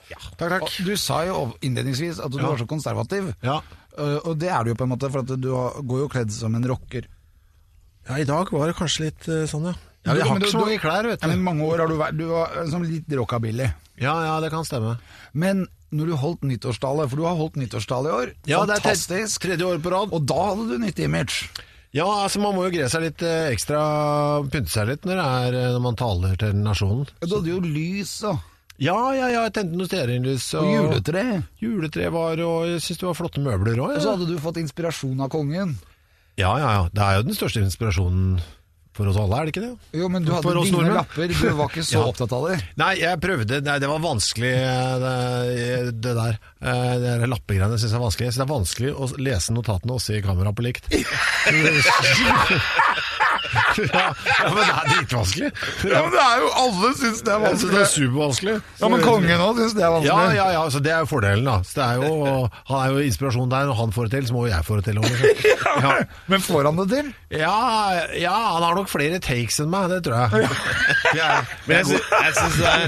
[0.08, 0.22] Ja.
[0.40, 0.64] Takk, takk.
[0.70, 3.34] Og Du sa jo innledningsvis at du var så konservativ.
[3.44, 3.60] Ja.
[4.00, 6.32] Uh, Og det er du jo på en måte, for at du går jo kledd
[6.32, 7.04] som en rocker.
[8.08, 9.76] ja, i dag var det kanskje litt sånn, ja.
[10.06, 11.44] Ja, Du- Jeg har ikke du- så du- mange klær, vet Ja, men du.
[11.44, 13.74] mange år har du vært Du var som litt rockabilly.
[13.98, 14.98] Ja, ja, det kan stemme.
[15.34, 19.64] Men når du holdt nyttårstale, for du har holdt nyttårstale i år, Ja, fantastisk, tredje
[19.66, 20.10] år på rad.
[20.14, 21.50] og da hadde du nytt image.
[21.94, 25.54] Ja, altså man må jo gre seg litt eh, ekstra, pynte seg litt når, er,
[25.56, 27.08] eh, når man taler til nasjonen.
[27.22, 28.40] Ja, Du hadde jo lys og,
[28.78, 30.54] Ja, ja, ja, jeg tente noe stearinlys.
[30.60, 31.46] og juletre.
[31.62, 33.96] Juletre var, og jeg syns det var flotte møbler òg.
[33.96, 35.78] Og så hadde du fått inspirasjon av kongen.
[36.38, 36.90] ja, ja, ja.
[36.94, 38.42] Det er jo den største inspirasjonen
[38.96, 39.74] for oss alle, er det ikke det?
[40.00, 42.04] Jo, men du hadde dine lapper, du var ikke så Ja.
[42.08, 42.56] opptatt av det.
[42.80, 43.56] Nei, jeg prøvde.
[43.66, 44.54] Nei, det var vanskelig,
[45.04, 45.16] det,
[46.06, 46.34] det der.
[46.64, 48.26] Eh, Det der lappegreiene syns jeg er vanskelig.
[48.30, 50.84] Jeg synes det er vanskelig å lese notatene og se kamera på likt.
[53.96, 55.50] ja, ja, men det er dritvanskelig.
[55.92, 58.56] Ja, men det er jo Alle syns det er Jeg syns det er supervanskelig.
[58.82, 60.12] Ja, men kongen òg syns det er vanskelig.
[60.12, 61.58] ja, ja, ja, så det er jo fordelen, da.
[61.68, 63.68] Så det er jo, han er jo inspirasjon der.
[63.70, 65.02] Når han får det til, så må jo jeg få det til.
[65.04, 65.62] også, liksom.
[65.86, 65.92] Ja.
[66.32, 67.08] Men får han det til?
[67.36, 67.56] Ja,
[68.16, 70.48] ja, han har nok flere takes enn meg, det tror jeg.
[71.18, 71.32] Ja,
[71.68, 72.86] Men jeg, sy jeg synes det er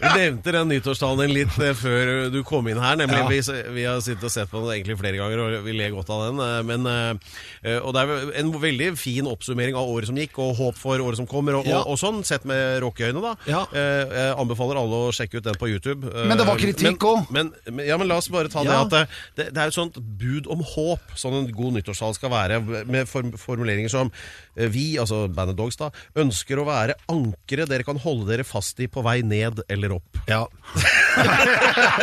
[0.00, 2.96] Vi nevnte den nyttårstalen din litt eh, før du kom inn her.
[2.96, 3.40] Nemlig vi,
[3.76, 6.22] vi har sittet og sett på den egentlig flere ganger, og vi ler godt av
[6.30, 6.40] den.
[6.40, 10.54] eh, Men, eh, og det er en veldig fin oppsummering av året som gikk, og
[10.58, 13.32] håp for året som kommer, og, og, og sånn, sett med råkeøyne, da.
[13.46, 16.08] Eh, Jeg anbefaler alle å sjekke ut den på YouTube.
[16.10, 17.26] Eh, Men det var kritikk òg!
[17.34, 19.02] Men, men, ja, men la oss bare ta det at det,
[19.38, 23.08] det, det er et sånt bud om håp, sånn en god nyttårstale skal være, med
[23.10, 24.10] form, formuleringer som
[24.56, 28.80] eh, vi, altså bandet Dogs, da, ønsker å være ankeret dere kan holde dere fast
[28.80, 30.20] i på vei ned eller opp.
[30.30, 30.44] Ja.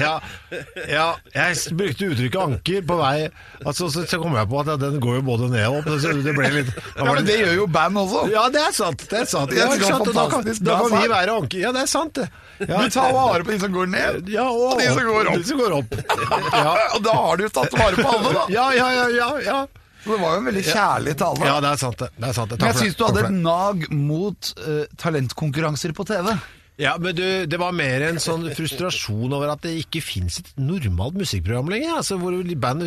[0.00, 0.14] ja.
[0.88, 1.06] ja.
[1.34, 3.16] Jeg brukte uttrykket anker på vei
[3.64, 5.90] altså, så, så kom jeg på at den går jo både ned og opp.
[6.02, 8.22] Så det ble litt Ja, men det gjør jo band også.
[8.32, 9.04] Ja, det er sant.
[9.10, 9.50] Det er sant.
[9.50, 10.12] Det er sant?
[10.14, 11.58] Da kan, da kan vi være anker.
[11.62, 12.28] Ja, det er sant, det.
[12.60, 12.82] Ja.
[12.84, 15.38] Du tar vare på de som går ned, Ja, og, og de som går opp.
[15.40, 16.00] De som går opp.
[16.60, 18.46] Ja, og da har du tatt vare på alle, da.
[18.52, 19.06] ja, ja, ja.
[19.16, 19.60] ja, ja.
[20.00, 21.44] Så det var jo en veldig kjærlig tale.
[21.44, 22.08] ja det er sant, det.
[22.16, 22.58] det, er sant, det.
[22.60, 26.32] Men jeg syns du hadde et nag mot uh, talentkonkurranser på TV.
[26.80, 30.48] Ja, men du, Det var mer en sånn frustrasjon over at det ikke fins et
[30.56, 31.98] normalt musikkprogram lenger.
[32.00, 32.86] Altså, hvor band,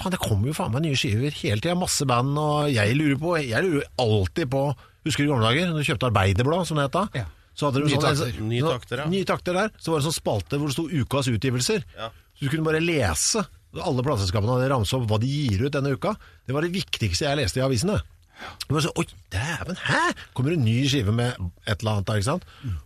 [0.00, 3.18] faen, Det kommer jo faen meg nye skiver hele tida, masse band, og jeg lurer
[3.20, 4.62] på Jeg lurer alltid på
[5.08, 7.04] Husker du i gamle dager, når du kjøpte Arbeiderblad, som det het da?
[7.16, 7.26] Ja.
[7.58, 8.42] Så hadde du Nye sånn, takter.
[8.44, 9.06] Nye takter, ja.
[9.10, 9.70] Nye takter der.
[9.80, 11.86] Så var det en sånn spalte hvor det sto ukas utgivelser.
[11.96, 12.10] Ja.
[12.36, 13.42] Så du kunne bare lese.
[13.82, 16.12] Alle plateselskapene hadde ramset opp hva de gir ut denne uka.
[16.46, 17.98] Det var det viktigste jeg leste i avisene.
[18.38, 20.02] Det var så, Oi, dæven, hæ?
[20.36, 21.34] Kommer en ny skive med
[21.66, 22.44] et eller annet der, ikke sant?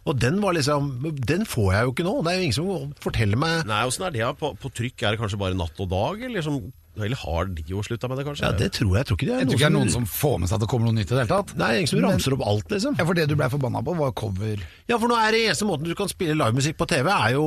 [0.09, 0.89] Og den var liksom
[1.29, 2.15] Den får jeg jo ikke nå.
[2.23, 4.25] Det er jo ingen som forteller meg Nei, åssen er det?
[4.41, 6.57] På, på trykk er det kanskje bare natt og dag, eller, som,
[7.01, 8.45] eller har de jo slutta med det, kanskje?
[8.45, 9.01] Ja, det tror jeg.
[9.01, 10.57] Jeg tror ikke det er Jeg tror ikke det er noen som får med seg
[10.59, 11.55] at det kommer noe nytt i det hele tatt.
[11.57, 12.99] Nei, ingen som ramser opp alt, liksom.
[13.01, 15.69] Ja, For det du ble forbanna på, var cover Ja, for nå er det eneste
[15.69, 17.47] måten du kan spille livemusikk på TV, er jo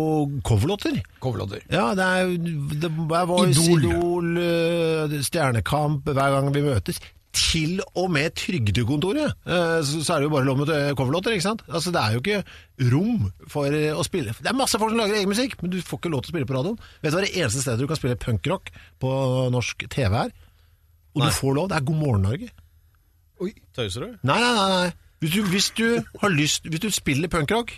[0.50, 0.98] coverlåter.
[1.22, 1.62] coverlåter.
[1.70, 2.34] Ja, det er,
[2.82, 3.86] det er Voice, Idol.
[3.86, 7.00] Idol, eh, Stjernekamp, hver gang vi møtes.
[7.36, 11.46] Til og med Trygdekontoret, eh, så er det jo bare lov med eh, coverlåter, ikke
[11.46, 11.66] sant?
[11.68, 14.36] Altså, det er jo ikke rom for eh, å spille.
[14.40, 16.36] Det er masse folk som lager egen musikk, men du får ikke lov til å
[16.36, 16.78] spille på radioen.
[17.04, 18.72] Vet du hva det eneste stedet du kan spille punkrock
[19.04, 19.16] på
[19.52, 20.32] norsk TV er?
[21.16, 21.28] Og Nei.
[21.28, 22.52] du får lov, det er God morgen Norge.
[23.44, 23.52] Oi.
[23.76, 24.16] Tøyser du?
[24.28, 24.70] Nei, nei, nei.
[24.80, 24.94] nei.
[25.24, 27.72] Hvis, du, hvis, du har lyst, hvis du spiller punkrock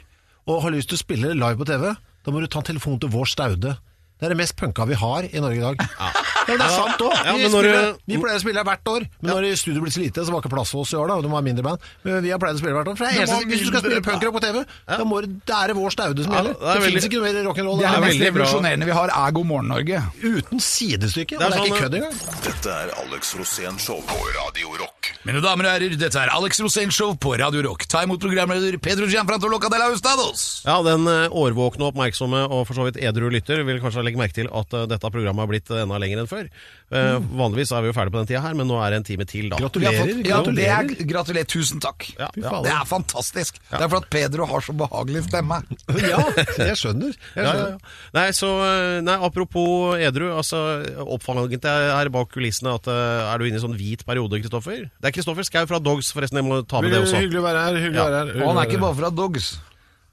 [0.47, 2.99] og har lyst til å spille live på TV, da må du ta en telefon
[3.01, 3.77] til Vår Staude.
[4.17, 5.77] Det er det mest punka vi har i Norge i dag.
[5.77, 6.07] Ja,
[6.47, 7.13] det er sant òg.
[7.27, 9.03] Ja, vi, du- vi pleier å spille hvert år.
[9.21, 11.07] Men når studioet blir så lite, så var det ikke plass for oss i år,
[11.11, 11.17] da.
[11.19, 11.85] og Det var mindre band.
[12.03, 12.97] Men vi har pleid å spille hvert år.
[12.97, 15.55] For det er eneste, hvis du skal spille punkrock på TV, da må det, det
[15.59, 16.53] er det Vår Staude som Ja, gjelder.
[16.57, 17.77] det Det, veldig- fins ikke noe mer rock'n'roll.
[17.77, 20.01] Det er det mest revolusjonerende vi har, er God morgen Norge.
[20.23, 21.37] uten sidestykke.
[21.37, 22.15] Det og er Det er ikke sånn, kødd engang.
[22.49, 24.96] Dette er Alex Rosén Show på Radio Rock.
[25.27, 27.85] Mine damer og herrer, dette er Alex Rosénshow på Radio Rock.
[27.91, 30.45] Ta imot programleder Pedro Gianfranto Loca de la Hustados.
[30.67, 34.37] Ja, den eh, årvåkne, oppmerksomme og for så vidt edru lytter vil kanskje legge merke
[34.39, 36.49] til at eh, dette programmet har blitt enda lenger enn før.
[36.87, 37.25] Mm.
[37.35, 39.25] Vanligvis er vi jo ferdig på den tida her, men nå er det en time
[39.27, 39.57] til, da.
[39.59, 39.97] Gratulerer.
[40.07, 40.91] fått- Ja, gratulerer.
[40.95, 41.47] er, gratulerer.
[41.51, 42.05] Tusen takk.
[42.15, 42.53] Ja, ja.
[42.63, 43.57] Det er fantastisk.
[43.67, 45.59] Det er for at Pedro har så behagelig stemme.
[46.07, 46.21] Ja,
[46.61, 47.11] jeg skjønner.
[47.35, 47.73] Jeg Ja, ja, skjønner.
[47.75, 47.91] ja.
[48.15, 50.29] Nei, så, eh, nei, apropos edru.
[50.37, 50.61] altså
[51.03, 54.87] Oppfallet her bak kulissene at eh, Er du inne i sånn hvit periode, Kristoffer?
[55.01, 56.39] Det er Kristoffer Skau fra Dogs, forresten.
[56.41, 57.19] Jeg må ta med det også.
[57.21, 57.75] Hyggelig å være her.
[57.83, 58.07] hyggelig Ja.
[58.07, 58.41] å være her.
[58.41, 59.51] Og han er ikke bare fra Dogs.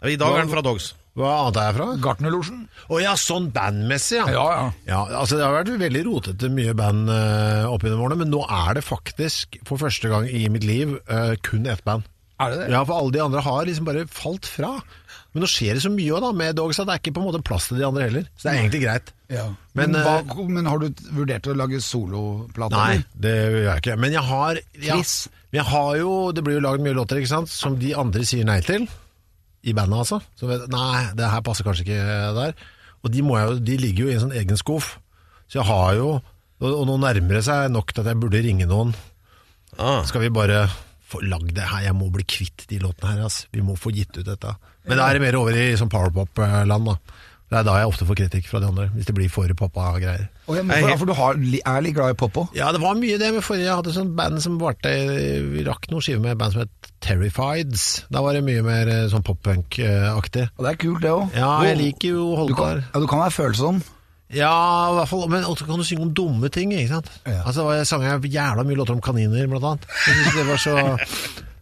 [0.04, 0.92] I dag er han fra Dogs.
[1.14, 1.86] Hva annet er jeg fra?
[2.02, 2.62] Gartnerlosjen.
[2.90, 4.26] Å ja, sånn bandmessig, ja.
[4.34, 4.64] Ja, ja.
[4.88, 8.42] Ja, altså Det har vært veldig rotete mye band uh, opp gjennom årene, men nå
[8.50, 12.02] er det faktisk for første gang i mitt liv uh, kun ett band.
[12.42, 12.70] Er det det?
[12.74, 14.72] Ja, for alle de andre har liksom bare falt fra.
[15.34, 17.22] Men nå skjer det så mye også, da, med Dogs at det er ikke på
[17.24, 18.26] en måte plass til de andre heller.
[18.38, 19.08] Så det er egentlig greit.
[19.34, 19.46] Ja.
[19.74, 22.76] Men, Men, eh, hva, men har du vurdert å lage soloplate?
[22.78, 23.06] Nei, eller?
[23.26, 23.96] det gjør jeg ikke.
[24.04, 27.32] Men jeg har ja, men jeg har jo Det blir jo lagd mye låter ikke
[27.32, 28.86] sant som de andre sier nei til.
[29.64, 30.20] I bandet, altså.
[30.38, 32.54] Så vet, nei, det her passer kanskje ikke der.
[33.02, 34.98] Og de, må jeg, jo- de ligger jo i en sånn egen skuff.
[35.48, 36.08] Så jeg har jo
[36.62, 38.94] Og, og nå nærmer det seg nok til at jeg burde ringe noen.
[39.76, 40.04] Ah.
[40.06, 40.68] Skal vi bare
[41.14, 41.86] få lagd det her?
[41.88, 43.26] Jeg må bli kvitt de låtene her.
[43.28, 43.44] ass.
[43.54, 44.56] Vi må få gitt ut dette.
[44.84, 47.22] Men da er det mer over i sånn powerpop-land, da.
[47.54, 49.92] Det er da jeg ofte får kritikk fra de andre, hvis det blir for poppa
[50.02, 50.24] greier.
[50.48, 52.56] Oh, ja, for, for du har, er litt glad i pop òg?
[52.56, 53.68] Ja, det var mye det med forrige.
[53.68, 54.90] Jeg hadde sånn band som varte
[55.52, 57.84] Vi rakk noen skiver med band som het Terrifieds.
[58.12, 60.48] Da var det mye mer eh, sånn pop-punk-aktig.
[60.56, 61.36] Og det er kult, det òg.
[61.36, 63.84] Ja, jeg liker jo å du kan, ja, du kan være følsom.
[64.34, 65.24] Ja, i hvert fall.
[65.32, 67.10] Men også kan du synge om dumme ting, ikke sant.
[67.24, 67.40] Ja.
[67.46, 69.88] Altså, jeg sang jævla mye låter om kaniner, blant annet.
[70.06, 70.76] Jeg synes det var så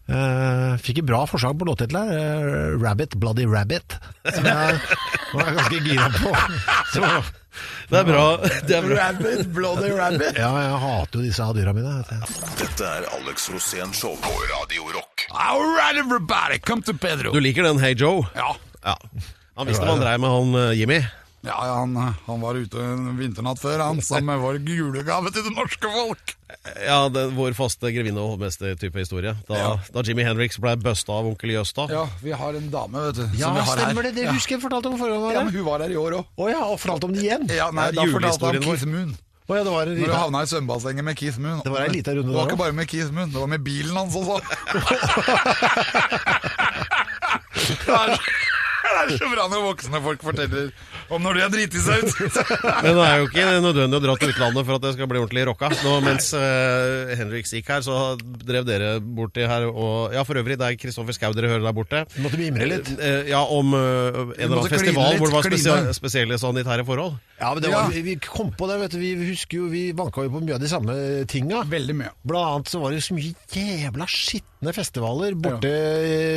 [0.03, 2.09] Uh, Fikk et bra forslag på låttittel her.
[2.11, 3.93] eh, Rabbit, Bloody Rabbit.
[4.35, 4.81] Som jeg
[5.31, 6.33] var ganske gira på.
[6.93, 6.99] Så,
[7.87, 8.25] Det er bra.
[8.67, 8.97] Det er bra.
[8.99, 10.35] Rabbit, bloody rabbit.
[10.35, 11.95] ja, jeg hater jo disse dyra mine.
[12.59, 15.23] Dette er Alex Rosén Show på Radio Rock.
[15.31, 17.31] All right, everybody, come to Pedro.
[17.31, 18.25] Du liker den Hey Joe?
[18.35, 18.51] Ja.
[18.83, 18.97] Ja.
[19.55, 20.99] Han visste hva han dreiv med, han eh, Jimmy.
[21.43, 25.43] Ja, ja han, han var ute en vinternatt før, han, sammen med vår julegave til
[25.43, 26.35] det norske folk.
[26.85, 29.33] Ja, det, Vår faste grevinne og hovmester-type historie.
[29.49, 29.71] Da, Ja.
[29.91, 31.89] da Jimmy Hendrix ble busta av onkel Jøsta.
[31.91, 33.25] Ja, vi har en dame, vet du.
[33.35, 34.07] Ja, som vi har stemmer her.
[34.07, 34.15] det.
[34.15, 34.31] Det ja.
[34.37, 35.33] husker jeg fortalte om forrige gang.
[35.35, 36.31] Ja, men hun var her i år òg.
[36.39, 37.43] Å ja, og fortalte om det igjen?
[37.51, 38.63] Ja, nei, da fortalte han.
[38.63, 39.11] Keith Moon.
[39.49, 41.59] Oh, ja, det var en Når du havna i svømmebassenget med Keith Moon.
[41.65, 43.59] Det var en liten runde Det var ikke bare med Keith Moon, det var med
[43.65, 44.39] bilen hans også.
[48.93, 50.69] det, er, så bra når voksne folk forteller
[51.13, 52.37] om når de har driti seg ut.
[52.85, 55.21] Men det er jo ikke nødvendig å dra til utlandet for at det skal bli
[55.21, 55.69] ordentlig rocka.
[55.83, 60.57] Nå, mens uh, Henrik gikk her, så drev dere borti her og Ja, for øvrig,
[60.61, 62.03] det er Kristoffer Schou dere hører der borte.
[62.23, 62.93] Måtte mimre litt.
[62.97, 66.85] Uh, ja, om uh, en eller annen festival litt, hvor det var spesia spesielle sanitære
[66.87, 67.17] forhold.
[67.39, 67.93] Ja, men det var, Ja.
[67.93, 68.99] vi, vi kom på det, vet du.
[69.01, 70.95] Vi husker jo, vi banka jo på mye av de samme
[71.29, 71.63] tinga.
[71.69, 72.13] Veldig mye.
[72.27, 74.07] Blant annet så var det så mye jævla
[74.63, 75.71] skitne festivaler borte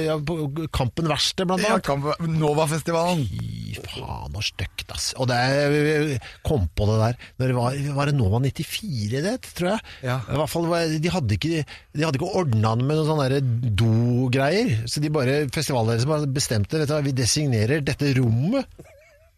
[0.06, 1.84] ja, på Kampen Verksted, blant Ja, annet.
[1.86, 3.24] kamp- Novafestivalen.
[3.26, 5.14] Fy faen, så stygt, ass.
[5.18, 9.68] Og det kom på det der Når det var, var det Nova 94, det, tror
[9.74, 9.80] jeg.
[10.02, 10.20] Ja.
[10.28, 10.66] I hvert fall,
[11.00, 13.40] De hadde ikke, de hadde ikke ordna det med noen sånne
[13.76, 14.86] do-greier.
[14.88, 18.66] Så de bare festivalledelsen bare bestemte vet du, vi designerer dette rommet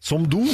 [0.01, 0.45] som do.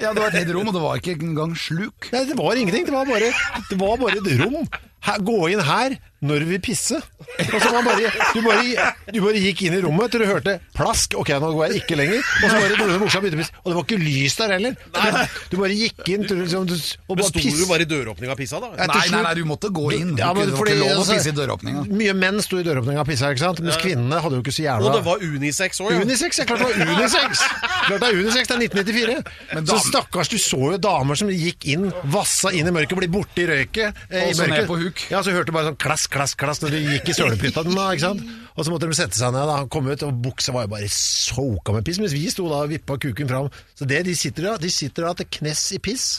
[0.00, 2.08] Ja, det var et helt rom, og det var ikke engang sluk.
[2.12, 2.86] Nei, det var ingenting.
[2.88, 3.30] Det var bare,
[3.70, 4.66] det var bare et rom.
[5.06, 6.98] Her, gå inn her når vi pisse.
[7.00, 10.58] Og så var bare, du, bare, du bare gikk inn i rommet til du hørte
[10.76, 11.14] plask.
[11.20, 12.20] Ok, nå går jeg ikke lenger.
[12.20, 13.54] Og så bare dro du buksa og begynte å pisse.
[13.62, 14.74] Og det var ikke lys der heller.
[14.90, 18.34] Du, du bare gikk inn til, liksom, du, og bare sto du bare i døråpninga
[18.34, 18.70] og pissa, da?
[18.76, 20.12] Nei, nei, nei, du måtte gå inn.
[20.16, 21.84] Du Ja, men kunne- det var ikke lov å altså, pisse i døråpninga.
[22.02, 23.62] Mye menn sto i døråpninga og pissa, ikke sant?
[23.64, 26.02] mens kvinnene hadde jo ikke så jævla Og det var unisex òg, ja.
[26.04, 27.44] Unisex, ja, klart det var unisex!
[27.88, 29.32] Klart det er unisex, det er 1994.
[29.54, 33.08] Men så stakkars, du så jo damer som gikk inn, vassa inn i mørket, ble
[33.12, 34.00] borte i røyket.
[34.10, 35.04] Eh, Og så ned på huk.
[35.10, 37.86] Ja, så hørte du bare sånn klass, klass, klass når de gikk i sølepytta, da,
[37.94, 38.26] ikke sant.
[38.56, 40.90] Og så måtte de sette seg ned, da, kom ut, og buksa var jo bare
[40.92, 43.48] soka med piss, mens vi sto da og vippa kuken fram.
[43.78, 46.10] Så det de sitter da, de sitter da til knes i piss.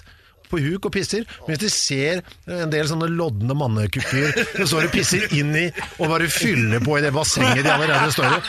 [0.52, 2.18] På huk og pisser, mens de ser
[2.52, 5.62] en del sånne lodne mannekukker som står og pisser inn i
[5.96, 8.40] og bare fyller på i det bassenget de allerede står i.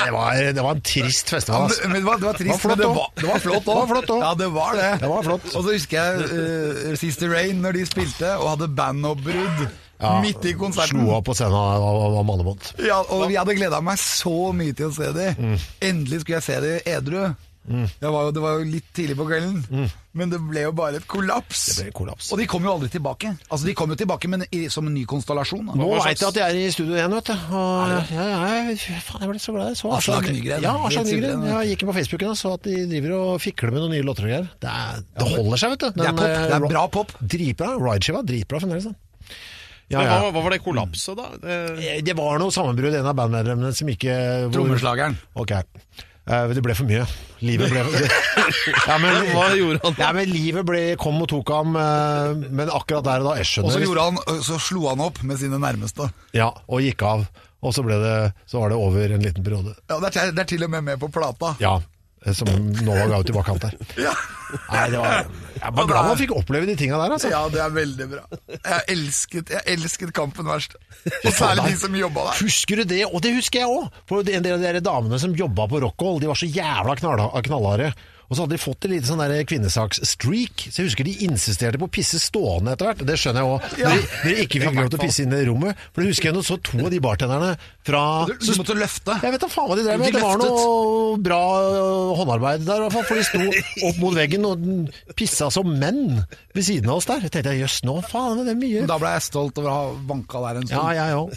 [0.00, 1.68] Det var, det var en trist festival.
[1.68, 1.78] ass.
[1.84, 2.96] Men det var, det var trist, Det var flott men det også.
[2.98, 4.24] var, det var flott Det var flott òg.
[4.24, 4.88] Ja, det var det.
[5.04, 5.46] Det var flott.
[5.52, 8.72] Og så husker jeg uh, Sister Rain når de spilte og hadde
[10.00, 11.00] bandoppbrudd midt i konserten.
[11.04, 12.72] Slo av på scenen av, var mannebånd.
[12.86, 15.28] Ja, og vi hadde gleda meg så mye til å se de.
[15.80, 17.22] Endelig skulle jeg se dem edru.
[17.70, 20.96] Det, var jo, det var jo litt tidlig på kvelden, men det ble jo bare
[20.98, 21.60] et kollaps.
[21.76, 22.30] Det ble kollaps.
[22.32, 23.34] Og de kom jo aldri tilbake.
[23.52, 25.68] Altså, De kom jo tilbake, men i, som en ny konstellasjon.
[25.68, 25.76] Da.
[25.78, 27.34] Nå veit jeg at jeg er i studio igjen, vet du.
[27.60, 29.68] Og, ja, ja, jeg, faen, jeg ble så glad.
[29.74, 30.64] Jeg så Aslak Nygren.
[30.66, 31.44] Ja, Aslak Nygren.
[31.52, 34.08] Jeg gikk inn på Facebooken og så at de driver og fikler med noen nye
[34.08, 34.50] låter og greier.
[34.64, 34.74] Det,
[35.20, 35.88] det holder seg, vet du.
[36.00, 36.26] Det er pop.
[36.26, 37.14] eh, Det er bra pop.
[37.36, 37.70] Dritbra.
[37.78, 38.24] Rideskiva.
[38.32, 38.88] Dritbra fremdeles.
[39.90, 40.18] Ja, ja.
[40.22, 41.30] hva, hva var det kollapset, da?
[41.42, 44.14] Det, Eh, Det var noe sammenbrudd, en av bandmedlemmene som ikke
[44.46, 45.16] hvor- Trommeslageren.
[45.34, 45.50] Ok.
[46.30, 47.02] Eh, det ble for mye.
[47.42, 48.04] Livet ble for...
[48.86, 50.04] ja, men, Hva gjorde han da?
[50.04, 53.48] Ja, men livet ble, kom og tok ham, eh, men akkurat der og da, jeg
[53.50, 53.66] skjønner.
[53.66, 56.06] Og så, gjorde han, så slo han opp med sine nærmeste.
[56.36, 57.26] Ja, og gikk av.
[57.60, 58.14] Og så, ble det,
[58.48, 59.74] så var det over en liten periode.
[59.90, 61.56] Ja, det, er, det er til og med med på plata.
[61.60, 61.74] Ja,
[62.36, 62.50] som
[62.84, 63.76] Nova ga ut i bakkant der.
[64.08, 64.14] Ja.
[64.50, 65.28] Nei, det var,
[65.60, 67.28] jeg var glad man fikk oppleve de tinga der, altså.
[67.30, 68.22] Ja, det er veldig bra.
[68.50, 70.74] Jeg elsket, jeg elsket Kampen verst.
[71.26, 72.40] Og særlig de som jobba der.
[72.48, 73.04] Husker du det?
[73.06, 74.00] Og det husker jeg òg!
[74.10, 77.92] En del av de damene som jobba på Rockhold, de var så jævla knallharde.
[78.30, 80.62] Og så hadde de fått en liten sånn der kvinnesaksstreak.
[80.70, 83.00] Så jeg husker de insisterte på å pisse stående etter hvert.
[83.08, 83.78] Det skjønner jeg òg.
[83.80, 83.88] Ja.
[83.90, 85.80] de- når de ikke fikk lov til å pisse inn i rommet.
[85.90, 87.48] For det husker jeg nå så to av de bartenderne
[87.88, 89.16] fra Du, du måtte løfte.
[89.24, 90.06] Jeg vet da faen hva de drev med.
[90.06, 91.40] De Det var noe bra
[91.74, 93.08] øh, håndarbeid der, i hvert fall.
[93.10, 94.62] For de sto opp mot veggen og
[95.18, 96.22] pissa som menn
[96.54, 97.26] ved siden av oss der.
[97.26, 98.86] Jeg tenkte jøss, nå faen, det er mye.
[98.86, 100.94] Da ble jeg stolt over å ha vanka der en Ja, stund.
[100.94, 101.34] jeg òg.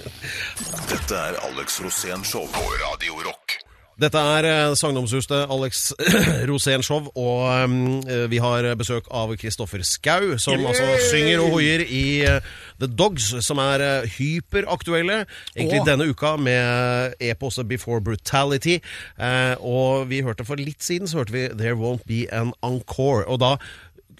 [0.92, 3.56] Dette er Alex Rosén Show på Radio Rock.
[4.00, 5.90] Dette er eh, sagnomsuste Alex
[6.48, 8.00] Rosénshow, og um,
[8.32, 12.40] vi har besøk av Kristoffer Skau, som altså synger og hoier i eh,
[12.80, 15.88] The Dogs, som er hyperaktuelle egentlig oh.
[15.90, 18.78] denne uka med eposet Before Brutality.
[19.20, 23.26] Uh, og vi hørte for litt siden så hørte vi There Won't Be An Encore.
[23.28, 23.56] Og da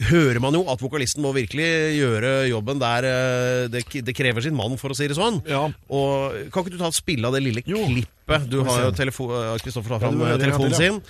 [0.09, 1.67] hører man jo at vokalisten må virkelig
[1.99, 5.41] gjøre jobben der eh, det, det krever sin mann, for å si det sånn.
[5.49, 5.67] Ja.
[5.93, 7.83] Og Kan ikke du ta et spille av det lille Jo.
[7.91, 8.47] klippet?
[8.51, 11.01] Du har jo eh, Kristoffer tar fram eh, gang telefonen sin.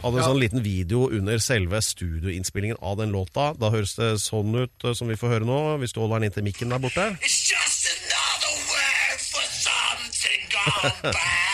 [0.00, 3.50] Hadde en sånn liten video under selve studioinnspillingen av den låta.
[3.58, 6.46] Da høres det sånn ut som vi får høre nå, hvis du holder den inntil
[6.48, 7.10] mikken der borte.
[7.20, 11.47] It's just another word for something gone bad.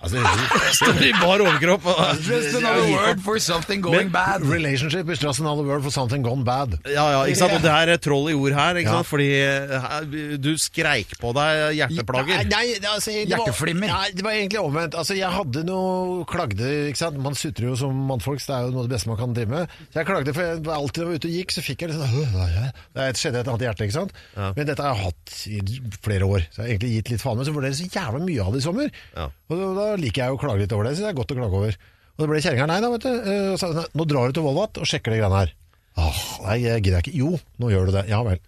[0.00, 0.16] Altså,
[0.80, 1.84] Står i bar overkropp.
[1.92, 4.42] og- Just another word for something going bad.
[4.48, 6.78] Relationship is just another word for something gone bad.
[6.88, 7.52] Ja, ja, ikke sant?
[7.58, 8.96] Og det er troll i ord her, ikke Ja.
[9.02, 9.06] sant?
[9.10, 12.46] Fordi eh, du skreik på deg hjerteplager.
[12.48, 13.92] Nei, nei, altså, det var- Hjerteflimmer.
[13.92, 14.94] Nei, det var egentlig omvendt.
[14.96, 17.18] Altså, jeg hadde noe klagde, ikke sant.
[17.20, 19.34] Man sutrer jo som mannfolk, så det er jo noe av det beste man kan
[19.36, 19.68] drive med.
[19.92, 22.00] Så jeg klagde, for jeg, alltid jeg var ute og gikk, så fikk jeg litt
[22.00, 24.12] sånn «Åh, er det?» Det skjedde et annet hjerte, ikke sant.
[24.56, 25.60] Men dette har jeg hatt i
[26.08, 27.36] flere år, så jeg har egentlig gitt litt faen.
[27.36, 28.90] Men så jeg så jævla mye av det i sommer.
[29.16, 29.28] Ja.
[29.50, 31.58] Og da, liker jeg å klage litt over det, så det er godt å klage
[31.60, 31.78] over.
[32.14, 33.10] Og det ble kjerringa nei da, vet du.
[33.10, 35.54] Eh, sa, «Nei, nå drar du til Volvat og sjekker de greiene her.
[36.00, 37.16] Åh, nei, jeg gidder ikke.
[37.18, 38.04] Jo, nå gjør du det.
[38.12, 38.38] Ja vel.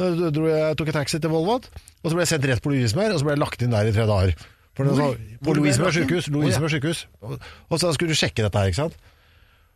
[0.00, 1.68] Så dro jeg, tok jeg taxi til Volvat,
[2.00, 3.90] og så ble jeg sendt rett på Lovisenberg, og så ble jeg lagt inn der
[3.90, 4.34] i tre dager.
[4.78, 5.08] For det så,
[5.44, 6.30] på Lovisenberg sykehus.
[6.32, 7.02] Lovisenberg sykehus.
[7.26, 7.34] Og,
[7.68, 8.96] og så skulle du sjekke dette her, ikke sant.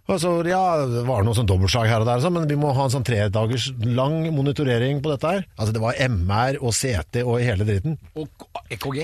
[0.05, 2.72] Og så, ja, det var noe sånn dobbeltslag her og der, sånn, men vi må
[2.77, 5.46] ha en sånn tre dagers lang monitorering på dette her.
[5.57, 7.96] Altså Det var MR og CT og hele dritten.
[8.20, 9.00] Og EKG.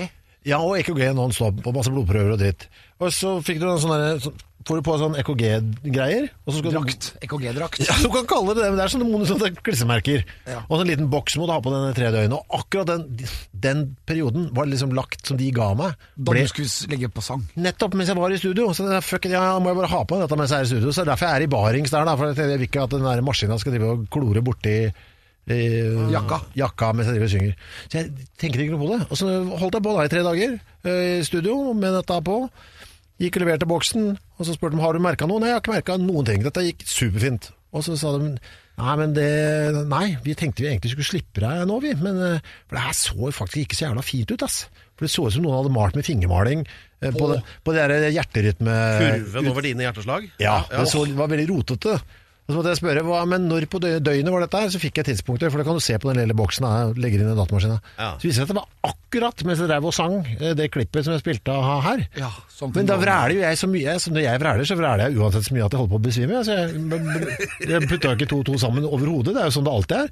[0.47, 2.67] Ja, og EKG non stop, og masse blodprøver og dritt.
[3.01, 4.31] Og så fikk du en sånn derre- så
[4.65, 6.25] får du på sånn EKG-greier.
[6.71, 7.07] Drakt.
[7.25, 7.79] EKG-drakt.
[7.85, 10.23] Ja, du kan kalle det det, men det er sånne, sånne klissemerker.
[10.45, 10.59] Ja.
[10.69, 12.35] Og en liten boks må du ha på denne tre døgn.
[12.37, 15.97] Og akkurat den, den perioden var liksom lagt som de ga meg.
[16.17, 17.45] Da du skulle legge på sang.
[17.57, 18.69] nettopp mens jeg var i studio.
[18.77, 20.71] Så det er, fuck ja, må jeg bare ha på dette mens jeg er i
[20.75, 20.89] studio.
[20.93, 22.15] Så det er derfor jeg er i barings der, da.
[22.17, 24.75] For jeg vil ikke at den maskina skal drive og klore borti
[25.47, 26.41] eh, Jakka.
[26.57, 27.55] jakka mens jeg driver og synger.
[27.87, 28.99] Så jeg tenker ikke noe på det.
[29.09, 32.37] Og så holdt jeg på da i tre dager eh, i studio med dette på.
[33.21, 35.41] Gikk og leverte boksen, og så spurte de har du merka noe.
[35.41, 36.45] Nei, jeg har ikke merka noen ting.
[36.45, 37.51] Dette gikk superfint.
[37.71, 38.31] Og så sa de
[38.81, 39.27] nei, men det
[39.87, 41.93] Nei, vi tenkte vi egentlig skulle slippe deg nå, vi.
[42.01, 44.63] Men eh, for det her så faktisk ikke så jævla fint ut, ass.
[44.97, 47.85] For det så ut som noen hadde malt med fingermaling eh, på, det, på det
[48.15, 48.79] hjerterytme...
[49.01, 50.27] Kurven over dine hjerteslag.
[50.41, 51.99] Ja, det, så, det var veldig rotete.
[52.47, 54.97] Og så måtte jeg spørre hva, men når på døgnet var dette her, så fikk
[54.99, 57.35] jeg tidspunkter, for det kan du se på den lille boksen jeg legger inn i
[57.37, 57.77] datamaskinen.
[57.95, 58.07] Ja.
[58.19, 60.67] Så viser det seg at det var akkurat mens jeg drev og sang eh, det
[60.73, 62.01] klippet som jeg spilte av her.
[62.19, 62.31] Ja,
[62.75, 65.47] Men da vræler jo jeg så mye, så når jeg vræler, så vræler jeg uansett
[65.47, 66.41] så mye at jeg holder på å besvime.
[66.47, 69.77] Så jeg, jeg putta ikke to og to sammen overhodet, det er jo sånn det
[69.77, 70.11] alltid er.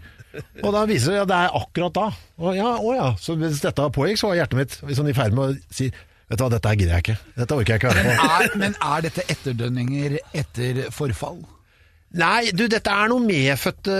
[0.64, 2.08] Og da viser det seg at det er akkurat da.
[2.40, 3.10] Og ja, å ja.
[3.20, 5.90] Så hvis dette pågikk, så var hjertet mitt sånn i ferd med å si
[6.30, 7.14] Vet du hva, dette gidder jeg ikke.
[7.42, 8.26] Dette orker jeg ikke være med på.
[8.38, 11.40] er, men er dette etterdønninger etter forfall?
[12.18, 13.96] Nei, du, dette er noen medfødte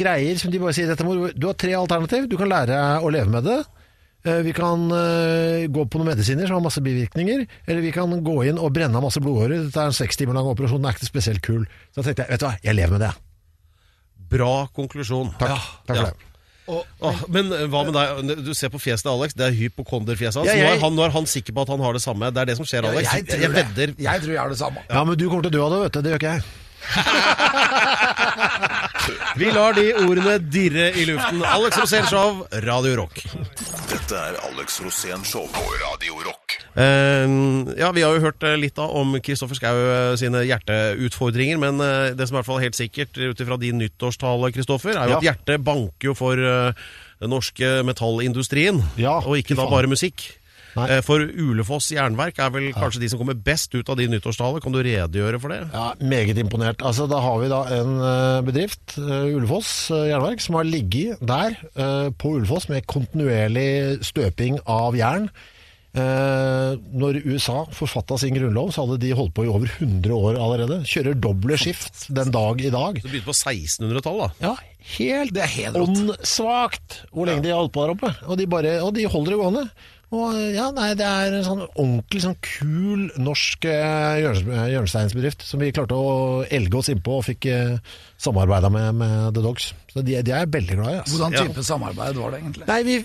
[0.00, 2.26] greier som de bare sier dette må, du- Du har tre alternativ.
[2.28, 3.60] Du kan lære å leve med det.
[4.24, 8.10] Eh, Vi kan eh, gå på noen medisiner som har masse bivirkninger, eller vi kan
[8.22, 9.64] gå inn og brenne av masse blodårer.
[9.68, 11.64] Dette er en seks timer lang operasjon, den er ikke spesielt kul.
[11.94, 13.12] Så da tenkte jeg, vet du hva, jeg lever med det.
[14.32, 15.32] Bra konklusjon.
[15.38, 16.10] Takk, takk for Ja.
[16.10, 16.28] det.
[17.02, 18.44] Åh, men eh, hva med deg?
[18.46, 20.46] Du ser på fjeset til Alex, det er hypokonderfjeset hans.
[20.50, 22.30] Ja, Nå, er han, nå er han sikker på at han har det samme.
[22.32, 23.10] Det er det som skjer, Alex.
[23.12, 23.94] jeg, tror jeg vedder.
[23.98, 24.78] jeg tror jeg har det samme.
[24.88, 26.00] Ja, men du kommer til å dø av det, vet du.
[26.06, 26.42] Det gjør ikke jeg.
[29.36, 31.42] Vi lar de ordene dirre i luften.
[31.46, 33.14] Alex Rosén Show, Radio Rock.
[33.90, 36.56] Dette er Alex Rosén Show på Radio Rock.
[36.76, 36.82] Uh,
[37.76, 41.74] ja, Vi har jo hørt eh, litt da om Kristoffer Schau eh, sine hjerteutfordringer, men
[41.84, 45.06] eh, det som er i hvert fall helt sikkert ut ifra din nyttårstale, Kristoffer, er
[45.10, 45.18] jo Ja.
[45.20, 50.18] at hjertet banker jo for den norske metallindustrien, Ja, og ikke da bare musikk.
[50.76, 50.86] Nei.
[50.96, 54.62] Eh, For Ulefoss jernverk er vel kanskje de som kommer best ut av de nyttårstallene.
[54.64, 55.60] Kan du redegjøre for det?
[55.72, 56.82] Ja, Meget imponert.
[56.82, 61.58] Altså, da har vi da en eh, bedrift, eh, Ulefoss jernverk, som har ligget der
[62.18, 65.28] på Ulefoss med kontinuerlig støping av jern.
[65.92, 70.38] Eh, når USA forfatta sin grunnlov, så hadde de holdt på i over 100 år
[70.40, 70.78] allerede.
[70.88, 72.96] Kjører doble skift den dag i dag.
[73.02, 74.46] Så begynte på 1600-tallet, da.
[74.46, 74.54] Ja,
[74.96, 78.12] helt, Det er helt åndssvakt hvor lenge de har holdt på der oppe.
[78.24, 79.66] Og de, bare, og de holder det gående.
[80.12, 84.18] Og ja, nei, Det er en sånn ordentlig sånn kul norsk eh,
[84.74, 87.78] hjørnesteinsbedrift som vi klarte å elge oss innpå og fikk eh,
[88.20, 89.70] samarbeida med, med The Dogs.
[89.88, 90.98] Så de, de er jeg veldig glad i.
[91.00, 91.16] Altså.
[91.16, 91.46] Hvordan Ja.
[91.48, 92.68] type samarbeid var det egentlig?
[92.68, 92.98] Nei, vi,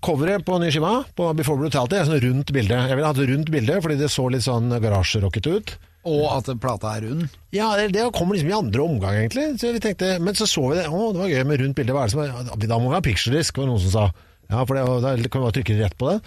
[0.00, 2.80] Coveret på nye skiva, på Before Brutality, er sånn rundt bilde.
[2.88, 5.74] Jeg ville hatt rundt bilde fordi det så litt sånn garasjerockete ut.
[6.08, 7.28] Og at plata er rund?
[7.54, 9.44] Ja, det, det kommer liksom i andre omgang, egentlig.
[9.60, 10.88] Så vi tenkte, men så så vi det.
[10.90, 11.94] Å, det var gøy med rundt bilde.
[11.94, 14.06] Hva er det som er Da må vi ha picture-disk, var det noen som sa.
[14.52, 16.18] Ja, for det, da kan vi bare trykke rett på det.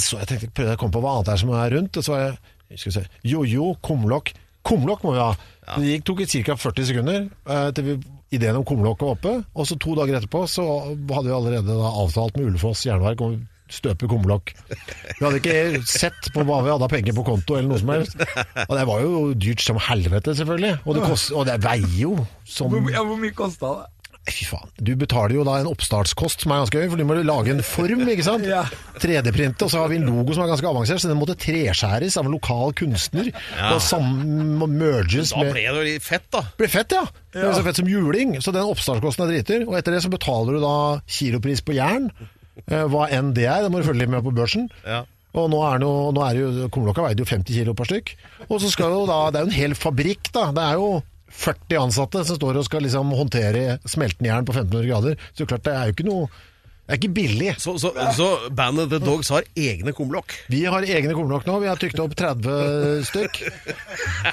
[0.00, 1.98] Så jeg tenkte, prøvde jeg å komme på hva annet det er som er rundt.
[2.00, 2.24] Og så var
[2.70, 4.32] jeg skal vi se, jojo, kumlokk.
[4.66, 5.30] Kumlokk må vi ha.
[5.70, 6.56] Det gikk, tok ca.
[6.62, 7.94] 40 sekunder eh, til vi,
[8.36, 9.32] ideen om kumlokk var oppe.
[9.54, 13.40] Og så to dager etterpå så hadde vi allerede da avtalt med Ulefoss jernverk om
[13.70, 14.52] støpe kumlokk.
[14.70, 17.92] Vi hadde ikke sett på hva vi hadde av penger på konto eller noe som
[17.94, 18.18] helst.
[18.66, 20.72] Og det var jo dyrt som helvete, selvfølgelig.
[20.84, 23.88] Og det, kost, og det veier jo som Ja, hvor mye kosta det?
[24.30, 24.68] Fy faen.
[24.78, 27.62] Du betaler jo da en oppstartskost som er ganske høy, for du må lage en
[27.66, 28.46] form, ikke sant?
[28.50, 28.62] Ja.
[29.00, 32.16] 3D-printe, og så har vi en logo som er ganske avansert, så den måtte treskjæres
[32.20, 33.30] av en lokal kunstner.
[33.70, 34.10] Og sam
[34.76, 36.42] merges Da ble det jo litt fett, da.
[36.58, 37.04] ble fett, ja.
[37.32, 38.36] Det ble så fett som juling.
[38.44, 39.64] Så den oppstartskosten er driter.
[39.68, 40.74] Og etter det så betaler du da
[41.10, 42.10] kilopris på jern.
[42.66, 44.68] eh, Hva enn det er, det må du følge litt med på børsen.
[44.84, 45.04] Ja.
[45.30, 47.86] Og nå er, det jo, nå er det jo, kumlokka veide jo 50 kilo per
[47.86, 48.08] stykk.
[48.48, 50.88] Og så skal jo da, det er jo en hel fabrikk da, det er jo
[51.30, 55.26] 40 ansatte som står og skal liksom håndtere smeltende jern på 1500 grader.
[55.34, 56.30] Så klart det er jo ikke noe,
[56.90, 57.50] det er ikke billig.
[57.62, 60.32] Så, så, så bandet The Dogs har egne kumlokk?
[60.50, 63.38] Vi har egne kumlokk nå, vi har trykt opp 30 stykk.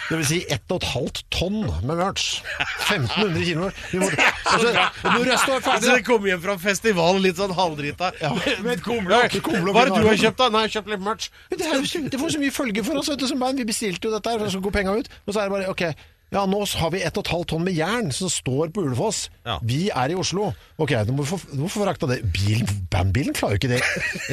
[0.07, 2.39] Det vil si 1,5 tonn med merch.
[2.87, 3.69] 1500 kilo.
[3.91, 4.73] Vi må, altså,
[5.05, 8.33] når jeg står Så ferdig, dere kommer hjem fra festivalen litt sånn halvdrita Ja.
[8.65, 9.37] med et kumlokk.
[9.37, 10.49] Hva er det du har kjøpt, da?
[10.57, 11.29] Nei, jeg har kjøpt litt merch.
[11.53, 13.61] Det, er det får så mye følge for oss vet du, som band.
[13.61, 15.13] Vi bestilte jo dette her, så går penga ut.
[15.27, 15.85] Og så er det bare ok,
[16.33, 19.29] ja nå har vi 1,5 tonn med jern som står på Ulefoss.
[19.47, 19.59] Ja.
[19.63, 20.49] Vi er i Oslo.
[20.77, 22.19] Ok, nå må vi få, du må få frakta det.
[22.35, 23.79] Bilen, bandbilen klarer jo ikke det.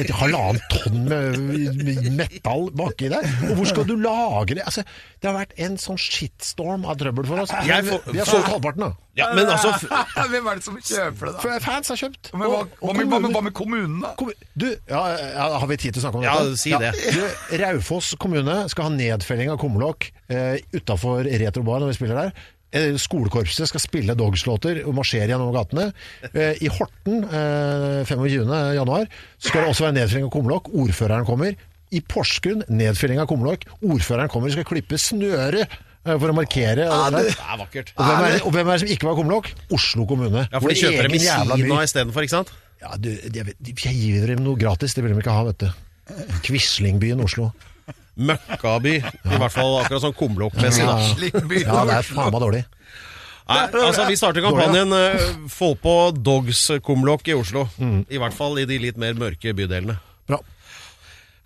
[0.03, 1.39] Et halvannet tonn med,
[1.87, 3.23] med metall baki der.
[3.49, 4.83] Og hvor skal du lagre Altså,
[5.21, 7.53] det har vært en sånn shitstorm av trøbbel for oss.
[7.65, 8.91] Jeg for, vi har solgt halvparten, da.
[9.15, 9.69] Ja, men altså
[10.33, 11.59] Hvem er det som kjøper det, da?
[11.63, 12.33] Fans har kjøpt.
[12.35, 14.11] Men hva, Og- og hva, med, hva, med, kommunen, da?
[14.19, 16.91] Kommu- Du, ja, ja, har vi tid til å snakke om Ja, si det.
[17.15, 22.45] Du, Raufoss kommune skal ha nedfelling av kumlokk eh, utafor Retrobar når vi spiller der.
[22.75, 25.87] Eh, Skolekorpset skal spille Dogs-låter og marsjere gjennom gatene.
[26.33, 28.51] Eh, I Horten eh, 25.
[28.75, 29.07] januar
[29.37, 30.69] så skal det også være nedfelling av kumlokk.
[30.83, 31.55] Ordføreren kommer.
[31.95, 33.67] I Porsgrunn nedfelling av kumlokk.
[33.85, 36.89] Ordføreren kommer og skal klippe snøret eh, for å markere.
[36.89, 37.23] Ja, det.
[37.29, 37.93] Det er vakkert.
[37.95, 39.51] og, hvem er, og hvem er det som ikke var kumlokk?
[39.77, 40.47] Oslo kommune.
[40.49, 41.23] Ja, for de kjøper dem i.
[41.23, 42.51] Kina istedenfor, ikke sant?
[42.83, 45.69] Ja, du, jeg, jeg gir dem noe gratis, det vil de ikke ha, vet du.
[46.45, 47.53] Quislingbyen Oslo.
[48.15, 48.95] Møkkaby.
[49.03, 50.85] I hvert fall akkurat sånn kumlokkmessig.
[50.85, 52.63] Ja, det er faen meg dårlig.
[53.45, 57.67] Nei, altså, vi starter kampanjen uh, Få på Dogs-kumlokk i Oslo.
[58.09, 59.99] I hvert fall i de litt mer mørke bydelene.
[60.25, 60.39] Bra.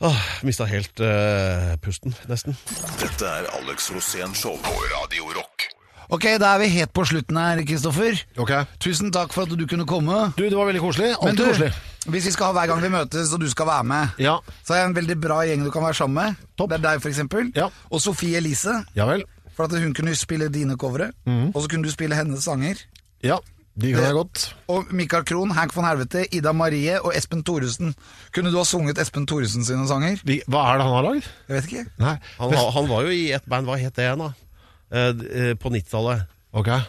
[0.07, 2.55] Åh, Mista helt uh, pusten, nesten.
[3.01, 5.67] Dette er Alex Rosén Show på Radio Rock.
[6.09, 8.17] Ok, da er vi helt på slutten her, Kristoffer.
[8.41, 8.51] Ok.
[8.81, 10.33] Tusen takk for at du kunne komme.
[10.37, 11.11] Du, det var veldig koselig.
[11.21, 11.73] Men Alltid du, koselig.
[12.09, 14.39] hvis vi skal ha hver gang vi møtes, og du skal være med, Ja.
[14.65, 16.35] så har jeg en veldig bra gjeng du kan være sammen med.
[16.57, 16.69] Topp.
[16.73, 17.51] Det er deg, for eksempel.
[17.55, 17.67] Ja.
[17.91, 18.73] Og Sofie Elise.
[18.95, 19.23] Ja vel.
[19.55, 21.51] For at hun kunne spille dine covere, Mhm.
[21.53, 22.75] og så kunne du spille hennes sanger.
[23.21, 23.37] Ja,
[23.79, 24.55] de kan jeg godt.
[24.67, 27.93] Og Mikael Krohn, Hank von Helvete, Ida Marie og Espen Thoresen.
[28.33, 30.17] Kunne du ha sunget Espen Thoresen sine sanger?
[30.25, 31.23] De, hva er det han har lagd?
[31.49, 31.85] Jeg vet ikke.
[31.99, 32.17] Nei.
[32.39, 34.33] Han, var- han var jo i et band, hva het det igjen, da?
[34.91, 36.23] Eh, eh, på 90-tallet.
[36.53, 36.79] Okay.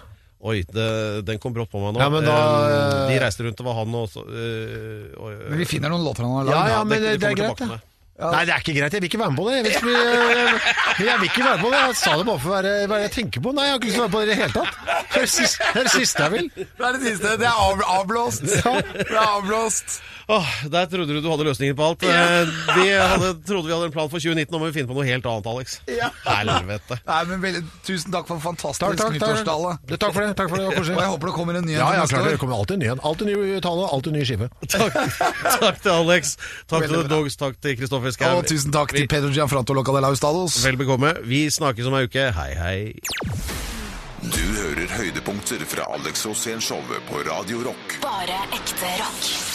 [0.41, 0.87] Oi, det,
[1.29, 2.01] den kom brått på meg nå.
[2.01, 2.37] Ja, men da-
[2.71, 6.05] Eh, de reiste rundt, det var han og så, øh, øh, Men vi finner noen
[6.07, 6.57] låter han har lagd.
[6.57, 7.81] Ja, ja, men det det, er greit, det.
[8.21, 8.93] Nei, det er ikke greit.
[8.97, 9.55] Jeg vil ikke være med på det.
[9.57, 10.05] Jeg, vet ikke, jeg,
[10.37, 11.81] jeg, jeg vil ikke være med på det.
[11.87, 13.55] Jeg sa det bare for å være hva jeg tenker på.
[13.57, 14.73] Nei, jeg har ikke lyst til å være på det i det hele tatt.
[15.11, 16.49] Det er det siste, det, er det siste jeg vil.
[16.61, 17.35] Det er det siste.
[17.41, 18.47] Det er av, avblåst.
[19.11, 20.01] Det er avblåst.
[20.31, 22.05] Åh, der trodde du du hadde løsningen på alt.
[22.07, 24.95] Eh, Vi hadde, trodde vi hadde en plan for 2019, nå må vi finne på
[24.95, 25.81] noe helt annet, Alex.
[25.91, 26.07] Ja.
[26.23, 27.01] Helvete.
[27.09, 29.73] Nei, men veldig, Tusen takk for en fantastisk Takk, takk, nyttårstale.
[29.91, 29.99] takk.
[30.05, 30.29] Takk for det.
[30.39, 30.69] Takk for det.
[30.79, 32.37] Og jeg håper det kommer en ny en Ja, ja, klart det.
[32.37, 33.03] Det kommer alltid ny en.
[33.11, 34.51] Alltid ny tale, alltid ny skive.
[34.71, 35.01] Takk,
[35.65, 36.37] takk til Alex.
[36.71, 37.03] Takk til.
[37.11, 37.41] Dogs.
[37.41, 38.39] Takk til Kristoffer Schau.
[38.41, 40.59] Og tusen takk til Pedro Gianfranto Locadella Ustados.
[40.65, 41.15] Vel bekomme.
[41.27, 42.31] Vi snakkes om ei uke.
[42.37, 42.81] Hei, hei.
[44.21, 47.97] Du hører høydepunkter fra Alex Rosén Show på Radio Rock.
[48.05, 49.50] Bare ekte rock.